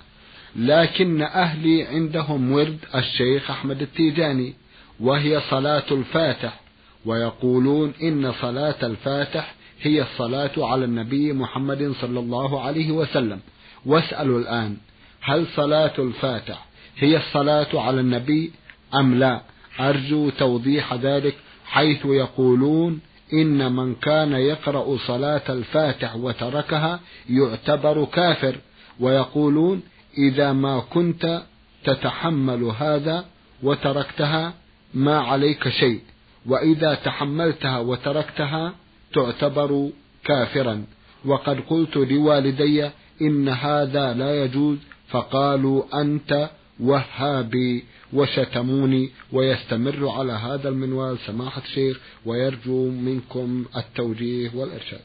لكن 0.56 1.22
أهلي 1.22 1.82
عندهم 1.82 2.52
ورد 2.52 2.78
الشيخ 2.94 3.50
أحمد 3.50 3.82
التيجاني 3.82 4.54
وهي 5.00 5.40
صلاة 5.50 5.82
الفاتح 5.90 6.60
ويقولون 7.06 7.92
إن 8.02 8.32
صلاة 8.32 8.74
الفاتح 8.82 9.54
هي 9.82 10.02
الصلاة 10.02 10.50
على 10.56 10.84
النبي 10.84 11.32
محمد 11.32 11.92
صلى 12.00 12.20
الله 12.20 12.60
عليه 12.60 12.90
وسلم. 12.90 13.40
واسألوا 13.86 14.38
الآن 14.38 14.76
هل 15.20 15.46
صلاة 15.56 15.92
الفاتح 15.98 16.66
هي 16.98 17.16
الصلاة 17.16 17.80
على 17.80 18.00
النبي 18.00 18.52
أم 18.94 19.14
لا؟ 19.14 19.40
أرجو 19.80 20.30
توضيح 20.30 20.94
ذلك 20.94 21.34
حيث 21.64 22.04
يقولون 22.04 23.00
إن 23.32 23.72
من 23.72 23.94
كان 23.94 24.32
يقرأ 24.32 24.96
صلاة 25.06 25.42
الفاتح 25.48 26.16
وتركها 26.16 27.00
يعتبر 27.30 28.04
كافر 28.04 28.56
ويقولون 29.00 29.82
إذا 30.18 30.52
ما 30.52 30.80
كنت 30.80 31.42
تتحمل 31.84 32.62
هذا 32.78 33.24
وتركتها 33.62 34.54
ما 34.94 35.18
عليك 35.18 35.68
شيء 35.68 36.00
وإذا 36.46 36.94
تحملتها 36.94 37.78
وتركتها 37.78 38.74
تعتبر 39.14 39.90
كافرا. 40.24 40.84
وقد 41.24 41.60
قلت 41.60 41.96
لوالدي 41.96 42.90
إن 43.22 43.48
هذا 43.48 44.14
لا 44.14 44.44
يجوز 44.44 44.78
فقالوا 45.08 46.00
أنت 46.00 46.50
وهابي. 46.80 47.84
وشتموني 48.12 49.10
ويستمر 49.32 50.08
على 50.08 50.32
هذا 50.32 50.68
المنوال 50.68 51.18
سماحة 51.18 51.62
الشيخ 51.62 52.00
ويرجو 52.26 52.90
منكم 52.90 53.64
التوجيه 53.76 54.50
والإرشاد. 54.54 55.00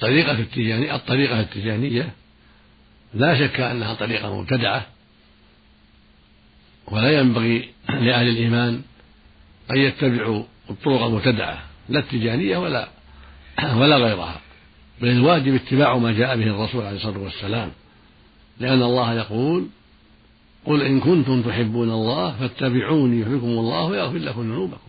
طريقة 0.00 0.38
التجانية 0.38 0.94
الطريقة 0.94 1.40
التجانية 1.40 2.12
لا 3.14 3.38
شك 3.38 3.60
أنها 3.60 3.94
طريقة 3.94 4.40
مبتدعة 4.40 4.86
ولا 6.86 7.20
ينبغي 7.20 7.68
لأهل 7.88 8.28
الإيمان 8.28 8.82
أن 9.70 9.76
يتبعوا 9.76 10.44
الطرق 10.70 11.02
المبتدعة 11.02 11.62
لا 11.88 11.98
التجانية 11.98 12.56
ولا 12.56 12.88
ولا 13.76 13.96
غيرها. 13.96 14.40
بل 15.00 15.08
الواجب 15.08 15.54
اتباع 15.54 15.96
ما 15.96 16.12
جاء 16.12 16.36
به 16.36 16.46
الرسول 16.46 16.84
عليه 16.84 16.96
الصلاة 16.96 17.18
والسلام 17.18 17.70
لأن 18.60 18.82
الله 18.82 19.14
يقول 19.14 19.68
قل 20.66 20.82
إن 20.82 21.00
كنتم 21.00 21.42
تحبون 21.42 21.90
الله 21.90 22.32
فاتبعوني 22.32 23.20
يحبكم 23.20 23.46
الله 23.46 23.84
ويغفر 23.84 24.18
لكم 24.18 24.40
ذنوبكم. 24.40 24.88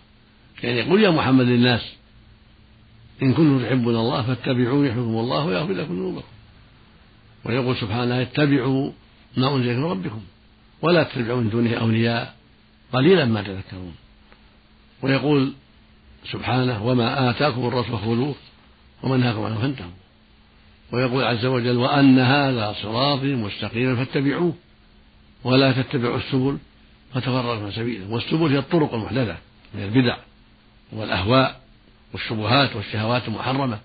يعني 0.63 0.81
قل 0.81 1.01
يا 1.01 1.09
محمد 1.09 1.45
للناس 1.45 1.81
إن 3.23 3.33
كنتم 3.33 3.59
تحبون 3.65 3.95
الله 3.95 4.21
فاتبعوني 4.21 4.87
يحبكم 4.87 5.17
الله 5.19 5.45
ويغفر 5.45 5.73
لكم 5.73 5.93
ذنوبكم. 5.93 6.27
ويقول 7.45 7.75
سبحانه 7.75 8.21
اتبعوا 8.21 8.91
ما 9.37 9.55
أنزل 9.55 9.77
من 9.77 9.83
ربكم 9.83 10.21
ولا 10.81 11.03
تتبعوا 11.03 11.41
من 11.41 11.49
دونه 11.49 11.73
أولياء 11.73 12.35
قليلا 12.93 13.25
ما 13.25 13.41
تذكرون. 13.41 13.95
ويقول 15.01 15.53
سبحانه 16.31 16.85
وما 16.85 17.29
آتاكم 17.29 17.67
الرسول 17.67 17.97
فخذوه 17.97 18.35
وما 19.03 19.17
نهاكم 19.17 19.43
عنه 19.43 19.61
فانتهوا. 19.61 19.91
ويقول 20.91 21.23
عز 21.23 21.45
وجل 21.45 21.77
وأن 21.77 22.19
هذا 22.19 22.75
صراطي 22.81 23.35
مستقيما 23.35 23.95
فاتبعوه. 23.95 24.53
ولا 25.43 25.71
تتبعوا 25.71 26.17
السبل 26.17 26.57
فتفرق 27.13 27.61
من 27.61 27.71
سبيله. 27.71 28.11
والسبل 28.11 28.51
هي 28.51 28.59
الطرق 28.59 28.93
المحدثة 28.93 29.37
من 29.73 29.83
البدع 29.83 30.17
والأهواء 30.91 31.61
والشبهات 32.13 32.75
والشهوات 32.75 33.27
المحرمة. 33.27 33.79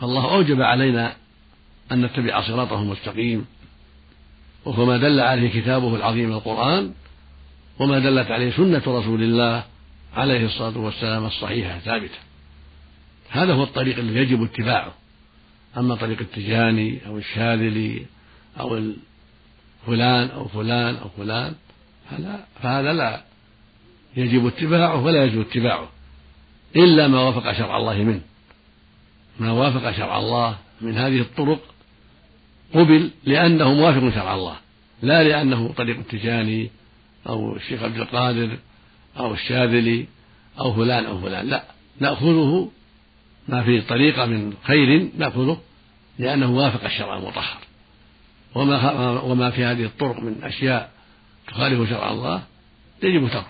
فالله 0.00 0.34
أوجب 0.34 0.62
علينا 0.62 1.16
أن 1.92 2.04
نتبع 2.04 2.40
صراطه 2.40 2.82
المستقيم. 2.82 3.46
وهو 4.64 4.86
ما 4.86 4.96
دل 4.96 5.20
عليه 5.20 5.60
كتابه 5.60 5.96
العظيم 5.96 6.32
القرآن 6.32 6.92
وما 7.78 7.98
دلت 7.98 8.30
عليه 8.30 8.50
سنة 8.50 8.82
رسول 8.86 9.22
الله 9.22 9.64
عليه 10.16 10.46
الصلاة 10.46 10.78
والسلام 10.78 11.26
الصحيحة 11.26 11.76
الثابتة. 11.76 12.18
هذا 13.30 13.52
هو 13.52 13.62
الطريق 13.62 13.98
الذي 13.98 14.18
يجب 14.18 14.42
اتباعه. 14.42 14.94
أما 15.76 15.94
طريق 15.94 16.20
التجاني 16.20 16.98
أو 17.06 17.18
الشاذلي 17.18 18.06
أو 18.60 18.76
فلان 19.88 20.28
أو 20.30 20.48
فلان 20.48 20.96
أو 20.96 21.08
فلان 21.08 21.54
هذا 22.10 22.46
فهذا 22.62 22.92
لا 22.92 23.22
يجب 24.16 24.46
اتباعه 24.46 25.04
ولا 25.04 25.24
يجب 25.24 25.40
اتباعه 25.40 25.88
إلا 26.76 27.08
ما 27.08 27.20
وافق 27.20 27.52
شرع 27.52 27.76
الله 27.76 28.02
منه. 28.02 28.20
ما 29.40 29.52
وافق 29.52 29.96
شرع 29.96 30.18
الله 30.18 30.58
من 30.80 30.96
هذه 30.96 31.20
الطرق 31.20 31.60
قبل 32.74 33.10
لأنه 33.24 33.72
موافق 33.72 34.14
شرع 34.14 34.34
الله 34.34 34.56
لا 35.02 35.22
لأنه 35.22 35.72
طريق 35.76 35.98
التجاني 35.98 36.70
أو 37.28 37.56
الشيخ 37.56 37.82
عبد 37.82 37.96
القادر 37.96 38.58
أو 39.18 39.34
الشاذلي 39.34 40.06
أو 40.60 40.74
فلان 40.74 41.04
أو 41.04 41.20
فلان 41.20 41.46
لا 41.46 41.64
نأخذه 42.00 42.70
ما 43.48 43.62
فيه 43.62 43.80
طريقة 43.80 44.26
من 44.26 44.52
خير 44.64 45.08
نأخذه 45.18 45.60
لأنه 46.18 46.50
وافق 46.50 46.84
الشرع 46.84 47.16
المطهر. 47.16 47.67
وما 48.54 49.20
وما 49.20 49.50
في 49.50 49.64
هذه 49.64 49.84
الطرق 49.84 50.20
من 50.20 50.44
أشياء 50.44 50.90
تخالف 51.46 51.90
شرع 51.90 52.10
الله 52.10 52.42
يجب 53.02 53.28
تركه 53.28 53.46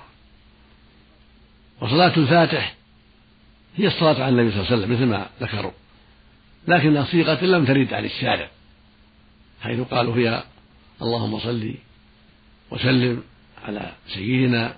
وصلاة 1.81 2.17
الفاتح 2.17 2.75
هي 3.77 3.87
الصلاة 3.87 4.25
على 4.25 4.29
النبي 4.29 4.51
صلى 4.51 4.61
الله 4.61 4.73
عليه 4.73 4.83
وسلم 4.83 4.93
مثل 4.93 5.05
ما 5.05 5.27
ذكروا. 5.41 5.73
لكنها 6.69 7.05
صيغة 7.05 7.45
لم 7.45 7.65
ترد 7.65 7.95
عن 7.95 8.05
الشارع 8.05 8.49
حيث 9.61 9.81
قالوا 9.81 10.17
هي 10.17 10.45
اللهم 11.03 11.39
صل 11.39 11.75
وسلم 12.71 13.23
على 13.65 13.93
سيدنا 14.09 14.77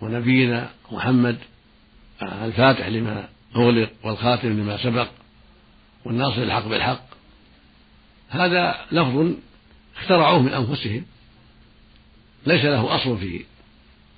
ونبينا 0.00 0.70
محمد 0.92 1.38
الفاتح 2.22 2.86
لما 2.86 3.28
أغلق 3.56 3.90
والخاتم 4.04 4.48
لما 4.48 4.82
سبق 4.82 5.08
والناصر 6.04 6.42
الحق 6.42 6.68
بالحق. 6.68 7.07
هذا 8.28 8.76
لفظ 8.92 9.32
اخترعوه 9.96 10.42
من 10.42 10.52
أنفسهم 10.52 11.04
ليس 12.46 12.64
له 12.64 12.96
أصل 12.96 13.18
فيه. 13.18 13.40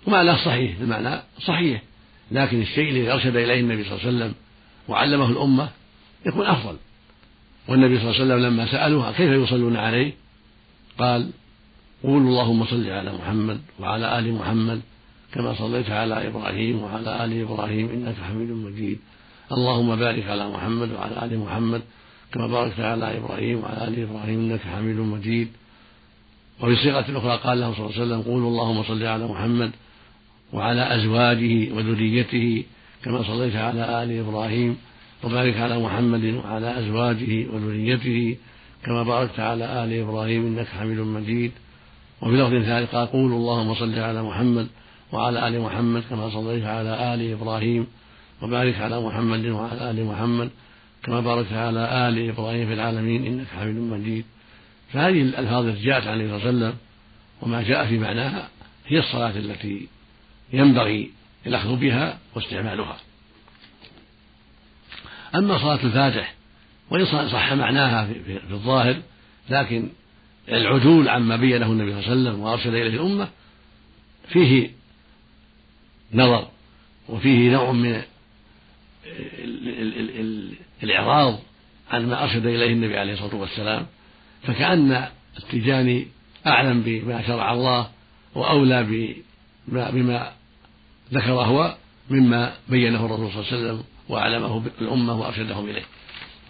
ومعناه 0.06 0.44
صحيح 0.44 0.80
المعنى 0.80 1.22
صحيح. 1.40 1.82
لكن 2.30 2.62
الشيء 2.62 2.90
الذي 2.90 3.12
أرشد 3.12 3.36
إليه 3.36 3.60
النبي 3.60 3.84
صلى 3.84 3.92
الله 3.92 4.06
عليه 4.06 4.16
وسلم 4.16 4.34
وعلمه 4.88 5.30
الأمة 5.30 5.68
يكون 6.26 6.46
أفضل. 6.46 6.76
والنبي 7.68 7.98
صلى 7.98 8.10
الله 8.10 8.20
عليه 8.20 8.24
وسلم 8.24 8.46
لما 8.46 8.66
سألوها 8.66 9.12
كيف 9.12 9.30
يصلون 9.30 9.76
عليه 9.76 10.12
قال 10.98 11.30
قولوا 12.04 12.28
اللهم 12.28 12.64
صل 12.64 12.90
على 12.90 13.12
محمد 13.12 13.60
وعلى 13.78 14.18
آل 14.18 14.32
محمد 14.32 14.80
كما 15.32 15.54
صليت 15.54 15.90
على 15.90 16.28
إبراهيم 16.28 16.82
وعلى 16.82 17.24
آل 17.24 17.40
إبراهيم 17.42 17.88
إنك 17.88 18.14
حميد 18.28 18.50
مجيد. 18.50 18.98
اللهم 19.52 19.96
بارك 19.96 20.26
على 20.26 20.48
محمد 20.50 20.92
وعلى 20.92 21.24
آل 21.24 21.38
محمد 21.38 21.82
كما 22.32 22.46
باركت 22.46 22.80
على 22.80 23.18
إبراهيم 23.18 23.58
وعلى 23.62 23.88
آل 23.88 24.02
إبراهيم 24.02 24.38
إنك 24.50 24.60
حميد 24.60 24.96
مجيد. 24.96 25.48
وفي 26.60 26.76
صيغة 26.76 27.18
أخرى 27.18 27.36
قال 27.36 27.60
له 27.60 27.74
صلى 27.74 27.86
الله 27.86 27.94
عليه 27.94 28.02
وسلم 28.02 28.22
قولوا 28.22 28.48
اللهم 28.48 28.82
صل 28.82 29.04
على 29.04 29.26
محمد 29.26 29.70
وعلى 30.52 30.96
أزواجه 30.96 31.72
وذريته 31.74 32.64
كما 33.02 33.22
صليت 33.22 33.56
على 33.56 34.02
آل 34.02 34.18
إبراهيم 34.18 34.76
وبارك 35.24 35.56
على 35.56 35.78
محمد 35.78 36.24
وعلى 36.24 36.78
أزواجه 36.78 37.46
وذريته 37.52 38.36
كما 38.84 39.02
باركت 39.02 39.40
على 39.40 39.84
آل 39.84 39.92
إبراهيم 39.92 40.46
إنك 40.46 40.66
حميد 40.66 40.98
مجيد. 40.98 41.52
وفي 42.22 42.36
لفظ 42.36 42.66
ثالث 42.66 42.94
قال 42.94 43.06
قولوا 43.06 43.38
اللهم 43.38 43.74
صل 43.74 43.98
على 43.98 44.22
محمد 44.22 44.66
وعلى 45.12 45.48
آل 45.48 45.60
محمد 45.60 46.02
كما 46.10 46.30
صليت 46.30 46.64
على 46.64 47.14
آل 47.14 47.32
إبراهيم 47.32 47.86
وبارك 48.42 48.80
على 48.80 49.00
محمد 49.00 49.46
وعلى 49.46 49.90
آل 49.90 50.04
محمد 50.04 50.50
كما 51.02 51.20
باركت 51.20 51.52
على 51.52 52.08
آل 52.08 52.28
إبراهيم 52.28 52.66
في 52.68 52.74
العالمين 52.74 53.26
إنك 53.26 53.46
حميد 53.46 53.74
مجيد. 53.76 54.24
فهذه 54.92 55.22
الألفاظ 55.22 55.66
التي 55.66 55.84
جاءت 55.84 56.06
عن 56.06 56.20
النبي 56.20 56.28
صلى 56.40 56.50
الله 56.50 56.66
عليه 56.66 56.68
وسلم 56.68 56.78
وما 57.42 57.62
جاء 57.62 57.86
في 57.86 57.98
معناها 57.98 58.48
هي 58.86 58.98
الصلاة 58.98 59.38
التي 59.38 59.88
ينبغي 60.52 61.10
الأخذ 61.46 61.76
بها 61.76 62.18
واستعمالها. 62.34 62.96
أما 65.34 65.58
صلاة 65.58 65.84
الفاتح 65.84 66.34
وإن 66.90 67.06
صح 67.06 67.52
معناها 67.52 68.06
في 68.26 68.50
الظاهر 68.50 68.96
لكن 69.50 69.88
العدول 70.48 71.08
عما 71.08 71.36
بينه 71.36 71.66
النبي 71.66 71.90
صلى 71.90 72.00
الله 72.00 72.10
عليه 72.10 72.20
وسلم 72.20 72.40
وأرشد 72.40 72.74
إليه 72.74 72.94
الأمة 72.94 73.28
فيه 74.28 74.70
نظر 76.14 76.48
وفيه 77.08 77.50
نوع 77.50 77.72
من 77.72 78.02
الإعراض 80.82 81.38
عن 81.90 82.06
ما 82.06 82.22
أرشد 82.22 82.46
إليه 82.46 82.72
النبي 82.72 82.98
عليه 82.98 83.12
الصلاة 83.12 83.34
والسلام 83.34 83.86
فكأن 84.42 85.08
التجاني 85.38 86.06
أعلم 86.46 86.82
بما 86.82 87.26
شرع 87.26 87.52
الله 87.52 87.88
وأولى 88.34 88.82
بما, 89.68 89.90
بما 89.90 90.32
ذكر 91.12 91.32
هو 91.32 91.74
مما 92.10 92.52
بينه 92.68 93.06
الرسول 93.06 93.30
صلى 93.30 93.40
الله 93.40 93.52
عليه 93.52 93.62
وسلم 93.62 93.84
وأعلمه 94.08 94.62
الأمة 94.80 95.20
وأرشدهم 95.20 95.68
إليه. 95.68 95.82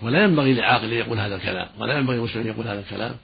ولا 0.03 0.25
ينبغي 0.25 0.55
لعاقل 0.55 0.93
أن 0.93 0.99
يقول 0.99 1.19
هذا 1.19 1.37
الكلام 1.37 1.67
ولا 1.79 1.99
ينبغي 1.99 2.17
لمسلم 2.17 2.41
أن 2.41 2.47
يقول 2.47 2.67
هذا 2.67 2.81
الكلام. 2.81 3.15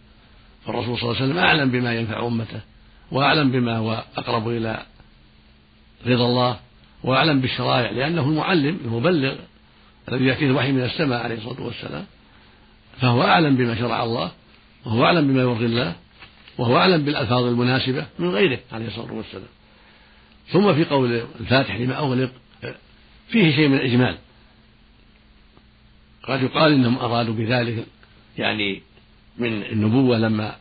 فالرسول 0.67 0.99
صلى 0.99 1.11
الله 1.11 1.23
عليه 1.23 1.31
وسلم 1.31 1.39
أعلم 1.39 1.71
بما 1.71 1.95
ينفع 1.95 2.27
أمته 2.27 2.61
وأعلم 3.13 3.51
بما 3.51 3.77
هو 3.77 4.05
أقرب 4.17 4.49
إلى 4.49 4.83
رضا 6.07 6.27
الله 6.27 6.59
وأعلم 7.05 7.41
بالشرائع 7.41 7.91
لأنه 7.91 8.23
المعلم 8.23 8.81
المبلغ 8.85 9.35
الذي 10.09 10.25
يأتيه 10.25 10.47
الوحي 10.47 10.73
من 10.73 10.85
السماء 10.85 11.23
عليه 11.23 11.37
الصلاة 11.37 11.63
والسلام 11.63 12.07
فهو 13.01 13.23
أعلم 13.23 13.57
بما 13.57 13.79
شرع 13.79 14.03
الله 14.03 14.33
وهو 14.85 15.05
أعلم 15.05 15.29
بما 15.29 15.43
يرضي 15.43 15.67
الله 15.67 15.95
وهو 16.59 16.79
أعلم 16.79 17.05
بالألفاظ 17.05 17.45
المناسبة 17.45 18.07
من 18.19 18.31
غيره 18.31 18.59
عليه 18.73 18.87
الصلاة 18.87 19.13
والسلام. 19.13 19.49
ثم 20.49 20.75
في 20.75 20.85
قول 20.85 21.23
الفاتح 21.41 21.77
لما 21.77 21.99
أغلق 21.99 22.31
فيه 23.29 23.57
شيء 23.57 23.69
من 23.69 23.75
الإجمال. 23.75 24.17
قد 26.23 26.43
يقال 26.43 26.73
إنهم 26.73 26.99
أرادوا 26.99 27.35
بذلك 27.35 27.87
يعني 28.39 28.83
من 29.39 29.63
النبوة 29.63 30.19
لما 30.19 30.57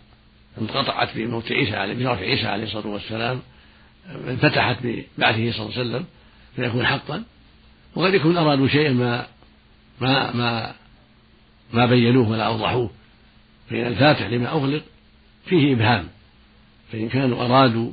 انقطعت 0.61 1.09
بموت 1.15 1.51
عيسى 1.51 1.75
عليه 1.75 1.93
برفع 1.93 2.21
عيسى 2.21 2.47
عليه 2.47 2.63
الصلاة 2.63 2.87
والسلام 2.87 3.41
انفتحت 4.27 4.77
ببعثه 4.83 5.51
صلى 5.51 5.65
الله 5.65 5.77
عليه 5.77 5.89
وسلم 5.89 6.05
فيكون 6.55 6.85
حقا. 6.85 7.23
وقد 7.95 8.13
يكون 8.13 8.37
أرادوا 8.37 8.67
شيئا 8.67 8.91
ما 8.91 9.27
ما 10.01 10.35
ما 10.35 10.73
ما 11.73 11.85
بينوه 11.85 12.29
ولا 12.29 12.43
أوضحوه. 12.43 12.89
فإن 13.69 13.87
الفاتح 13.87 14.27
لما 14.27 14.49
أغلق 14.49 14.83
فيه 15.45 15.73
إبهام. 15.73 16.07
فإن 16.91 17.09
كانوا 17.09 17.45
أرادوا 17.45 17.91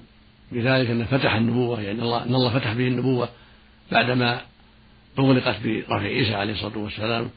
بذلك 0.52 0.90
أن 0.90 1.04
فتح 1.04 1.34
النبوة 1.34 1.80
يعني 1.80 2.02
الله 2.02 2.22
أن 2.24 2.34
الله 2.34 2.58
فتح 2.58 2.72
به 2.72 2.88
النبوة 2.88 3.28
بعدما 3.92 4.40
أغلقت 5.18 5.56
برفع 5.64 6.02
عيسى 6.02 6.34
عليه 6.34 6.52
الصلاة 6.52 6.78
والسلام 6.78 7.30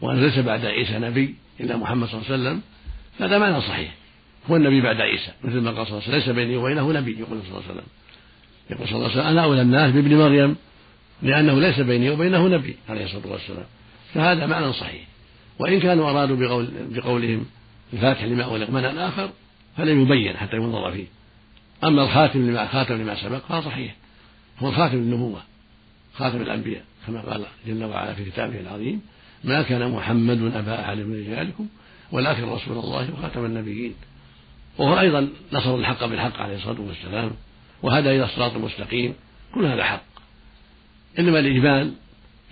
وأن 0.00 0.20
ليس 0.20 0.38
بعد 0.38 0.66
عيسى 0.66 0.98
نبي 0.98 1.34
إلا 1.60 1.76
محمد 1.76 2.08
صلى 2.08 2.20
الله 2.20 2.32
عليه 2.32 2.42
وسلم 2.42 2.62
هذا 3.20 3.38
معنى 3.38 3.60
صحيح. 3.60 3.94
هو 4.50 4.56
النبي 4.56 4.80
بعد 4.80 5.00
عيسى 5.00 5.32
مثل 5.44 5.60
ما 5.60 5.70
قال 5.70 5.86
صلى 5.86 5.98
الله 5.98 6.08
عليه 6.08 6.18
وسلم 6.18 6.34
ليس 6.36 6.46
بيني 6.46 6.56
وبينه 6.56 6.92
نبي 6.92 7.10
يقول 7.20 7.38
صلى 7.42 7.48
الله 7.48 7.62
عليه 7.62 7.72
وسلم. 7.72 7.86
يقول 8.70 8.88
صلى 8.88 8.96
الله 8.96 9.08
عليه 9.08 9.18
وسلم 9.20 9.26
أنا 9.26 9.44
أولى 9.44 9.62
الناس 9.62 9.94
بابن 9.94 10.16
مريم 10.16 10.56
لأنه 11.22 11.60
ليس 11.60 11.80
بيني 11.80 12.10
وبينه 12.10 12.48
نبي 12.48 12.76
عليه 12.88 13.04
الصلاة 13.04 13.32
والسلام. 13.32 13.66
فهذا 14.16 14.46
معنى 14.46 14.72
صحيح. 14.72 15.02
وإن 15.58 15.80
كانوا 15.80 16.10
أرادوا 16.10 16.36
بقول 16.36 16.68
بقولهم 16.90 17.46
الفاتح 17.92 18.22
لما 18.22 18.44
أغلق 18.44 18.70
معنى 18.70 19.08
آخر 19.08 19.30
فلم 19.76 20.02
يبين 20.02 20.36
حتى 20.36 20.56
ينظر 20.56 20.92
فيه. 20.92 21.06
أما 21.84 22.02
الخاتم 22.02 22.50
لما 22.50 22.66
خاتم 22.66 22.94
لما 22.94 23.22
سبق 23.22 23.46
فهو 23.48 23.62
صحيح. 23.62 23.96
هو 24.58 24.72
خاتم 24.72 24.96
النبوة 24.96 25.42
خاتم 26.14 26.42
الأنبياء 26.42 26.84
كما 27.06 27.20
قال 27.20 27.44
جل 27.66 27.84
وعلا 27.84 28.14
في 28.14 28.24
كتابه 28.24 28.60
العظيم 28.60 29.00
ما 29.44 29.62
كان 29.62 29.90
محمد 29.90 30.52
أبا 30.54 30.80
أحد 30.80 30.96
من 30.96 31.26
رجالكم 31.26 31.66
ولكن 32.12 32.44
رسول 32.44 32.78
الله 32.78 33.08
وخاتم 33.18 33.44
النبيين. 33.44 33.94
وهو 34.78 35.00
أيضا 35.00 35.28
نصر 35.52 35.74
الحق 35.74 36.04
بالحق 36.04 36.40
عليه 36.40 36.56
الصلاة 36.56 36.80
والسلام 36.80 37.30
وهذا 37.82 38.10
إلى 38.10 38.24
الصراط 38.24 38.54
المستقيم. 38.54 39.14
كل 39.54 39.64
هذا 39.64 39.84
حق. 39.84 40.02
إنما 41.18 41.38
الإجمال 41.38 41.92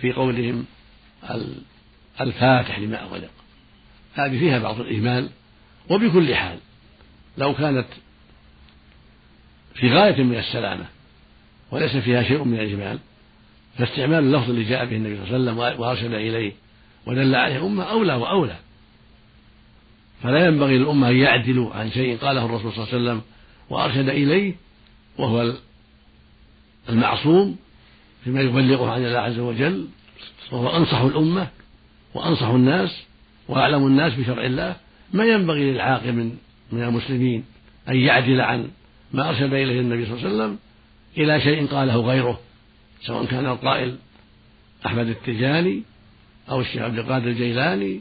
في 0.00 0.12
قولهم 0.12 0.64
الفاتح 2.20 2.78
لما 2.78 3.02
أغلق. 3.02 3.30
هذه 4.14 4.38
فيها 4.38 4.58
بعض 4.58 4.80
الإجمال 4.80 5.28
وبكل 5.90 6.34
حال 6.34 6.58
لو 7.38 7.54
كانت 7.54 7.87
في 9.74 9.90
غاية 9.90 10.22
من 10.22 10.38
السلامة 10.38 10.84
وليس 11.70 11.96
فيها 11.96 12.22
شيء 12.22 12.44
من 12.44 12.54
الإجمال 12.54 12.98
فاستعمال 13.78 14.18
اللفظ 14.18 14.50
اللي 14.50 14.64
جاء 14.64 14.84
به 14.84 14.96
النبي 14.96 15.16
صلى 15.26 15.37
الله 15.37 15.64
عليه 15.64 15.74
وسلم 15.74 15.80
وأرشد 15.80 16.12
إليه 16.12 16.52
ودل 17.06 17.34
عليه 17.34 17.66
أمة 17.66 17.82
أولى 17.82 18.14
وأولى. 18.14 18.56
فلا 20.22 20.46
ينبغي 20.46 20.78
للأمة 20.78 21.08
أن 21.08 21.16
يعدلوا 21.16 21.74
عن 21.74 21.90
شيء 21.90 22.16
قاله 22.16 22.44
الرسول 22.44 22.72
صلى 22.72 22.84
الله 22.84 22.94
عليه 22.94 23.04
وسلم 23.04 23.22
وأرشد 23.70 24.08
إليه 24.08 24.54
وهو 25.18 25.52
المعصوم 26.88 27.56
فيما 28.24 28.40
يبلغه 28.40 28.90
عن 28.90 29.06
الله 29.06 29.18
عز 29.18 29.38
وجل. 29.38 29.88
وهو 30.53 30.77
أنصح 30.77 31.00
الأمة 31.00 31.48
وأنصح 32.14 32.46
الناس 32.46 33.03
وأعلم 33.48 33.87
الناس 33.87 34.14
بشرع 34.14 34.44
الله 34.44 34.77
ما 35.12 35.24
ينبغي 35.24 35.72
للعاقل 35.72 36.12
من 36.12 36.37
من 36.72 36.83
المسلمين 36.83 37.44
أن 37.88 37.96
يعدل 37.96 38.40
عن 38.40 38.70
ما 39.12 39.29
أرشد 39.29 39.53
إليه 39.53 39.81
النبي 39.81 40.07
صلى 40.07 40.14
الله 40.14 40.27
عليه 40.27 40.35
وسلم 40.35 40.59
إلى 41.18 41.40
شيء 41.40 41.66
قاله 41.66 41.96
غيره 41.96 42.40
سواء 43.03 43.24
كان 43.24 43.46
القائل 43.46 43.96
أحمد 44.87 45.09
التجاني 45.09 45.83
أو 46.50 46.61
الشيخ 46.61 46.83
عبد 46.83 46.98
القادر 46.98 47.27
الجيلاني 47.27 48.00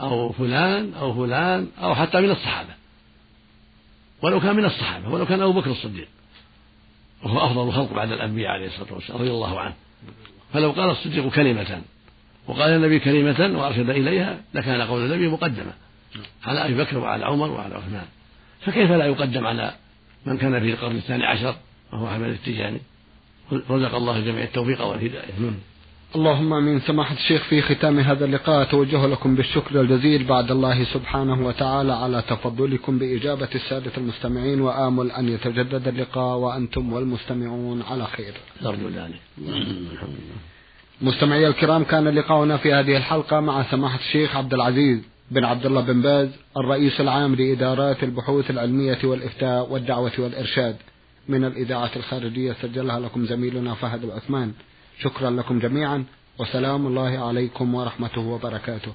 أو 0.00 0.32
فلان 0.32 0.94
أو 0.94 1.14
فلان 1.14 1.68
أو 1.78 1.94
حتى 1.94 2.20
من 2.20 2.30
الصحابة. 2.30 2.74
ولو 4.22 4.40
كان 4.40 4.56
من 4.56 4.64
الصحابة 4.64 5.08
ولو 5.08 5.26
كان 5.26 5.42
أبو 5.42 5.52
بكر 5.52 5.70
الصديق 5.70 6.08
وهو 7.22 7.46
أفضل 7.46 7.68
الخلق 7.68 7.92
بعد 7.92 8.12
الأنبياء 8.12 8.50
عليه 8.50 8.66
الصلاة 8.66 8.94
والسلام 8.94 9.18
رضي 9.20 9.30
الله 9.30 9.60
عنه. 9.60 9.74
فلو 10.52 10.70
قال 10.70 10.90
الصديق 10.90 11.28
كلمة 11.28 11.82
وقال 12.46 12.70
النبي 12.70 12.98
كلمة 12.98 13.58
وأرشد 13.58 13.90
إليها 13.90 14.40
لكان 14.54 14.82
قول 14.82 15.04
النبي 15.04 15.28
مقدما 15.28 15.72
على 16.44 16.64
أبي 16.64 16.74
بكر 16.74 16.98
وعلى 16.98 17.24
عمر 17.24 17.50
وعلى 17.50 17.74
عثمان. 17.74 18.06
فكيف 18.60 18.90
لا 18.90 19.06
يقدم 19.06 19.46
على 19.46 19.74
من 20.26 20.38
كان 20.38 20.60
في 20.60 20.70
القرن 20.70 20.96
الثاني 20.96 21.26
عشر 21.26 21.56
وهو 21.92 22.08
أحمد 22.08 22.28
التجاني؟ 22.28 22.80
رزق 23.52 23.94
الله 23.94 24.16
الجميع 24.16 24.44
التوفيق 24.44 24.86
والهداية. 24.86 25.32
اللهم 26.16 26.64
من 26.64 26.80
سماحة 26.80 27.14
الشيخ 27.14 27.42
في 27.42 27.62
ختام 27.62 28.00
هذا 28.00 28.24
اللقاء 28.24 28.62
أتوجه 28.62 29.06
لكم 29.06 29.34
بالشكر 29.34 29.80
الجزيل 29.80 30.24
بعد 30.24 30.50
الله 30.50 30.84
سبحانه 30.84 31.46
وتعالى 31.46 31.92
على 31.92 32.22
تفضلكم 32.28 32.98
بإجابة 32.98 33.48
السادة 33.54 33.90
المستمعين 33.96 34.60
وآمل 34.60 35.10
أن 35.10 35.28
يتجدد 35.28 35.88
اللقاء 35.88 36.38
وأنتم 36.38 36.92
والمستمعون 36.92 37.82
على 37.90 38.06
خير. 38.06 38.34
نرجو 38.62 38.88
ذلك. 38.88 39.20
مستمعي 41.02 41.46
الكرام 41.46 41.84
كان 41.84 42.08
لقاؤنا 42.08 42.56
في 42.56 42.72
هذه 42.72 42.96
الحلقة 42.96 43.40
مع 43.40 43.62
سماحة 43.70 43.98
الشيخ 43.98 44.36
عبد 44.36 44.54
العزيز 44.54 44.98
بن 45.30 45.44
عبد 45.44 45.66
الله 45.66 45.80
بن 45.80 46.02
باز 46.02 46.28
الرئيس 46.56 47.00
العام 47.00 47.34
لإدارات 47.34 48.02
البحوث 48.02 48.50
العلمية 48.50 48.98
والإفتاء 49.04 49.72
والدعوة 49.72 50.12
والإرشاد. 50.18 50.76
من 51.28 51.44
الإذاعة 51.44 51.90
الخارجية 51.96 52.56
سجلها 52.62 53.00
لكم 53.00 53.26
زميلنا 53.26 53.74
فهد 53.74 54.04
العثمان. 54.04 54.52
شكرا 55.02 55.30
لكم 55.30 55.58
جميعا 55.58 56.04
وسلام 56.38 56.86
الله 56.86 57.18
عليكم 57.18 57.74
ورحمته 57.74 58.20
وبركاته. 58.20 58.92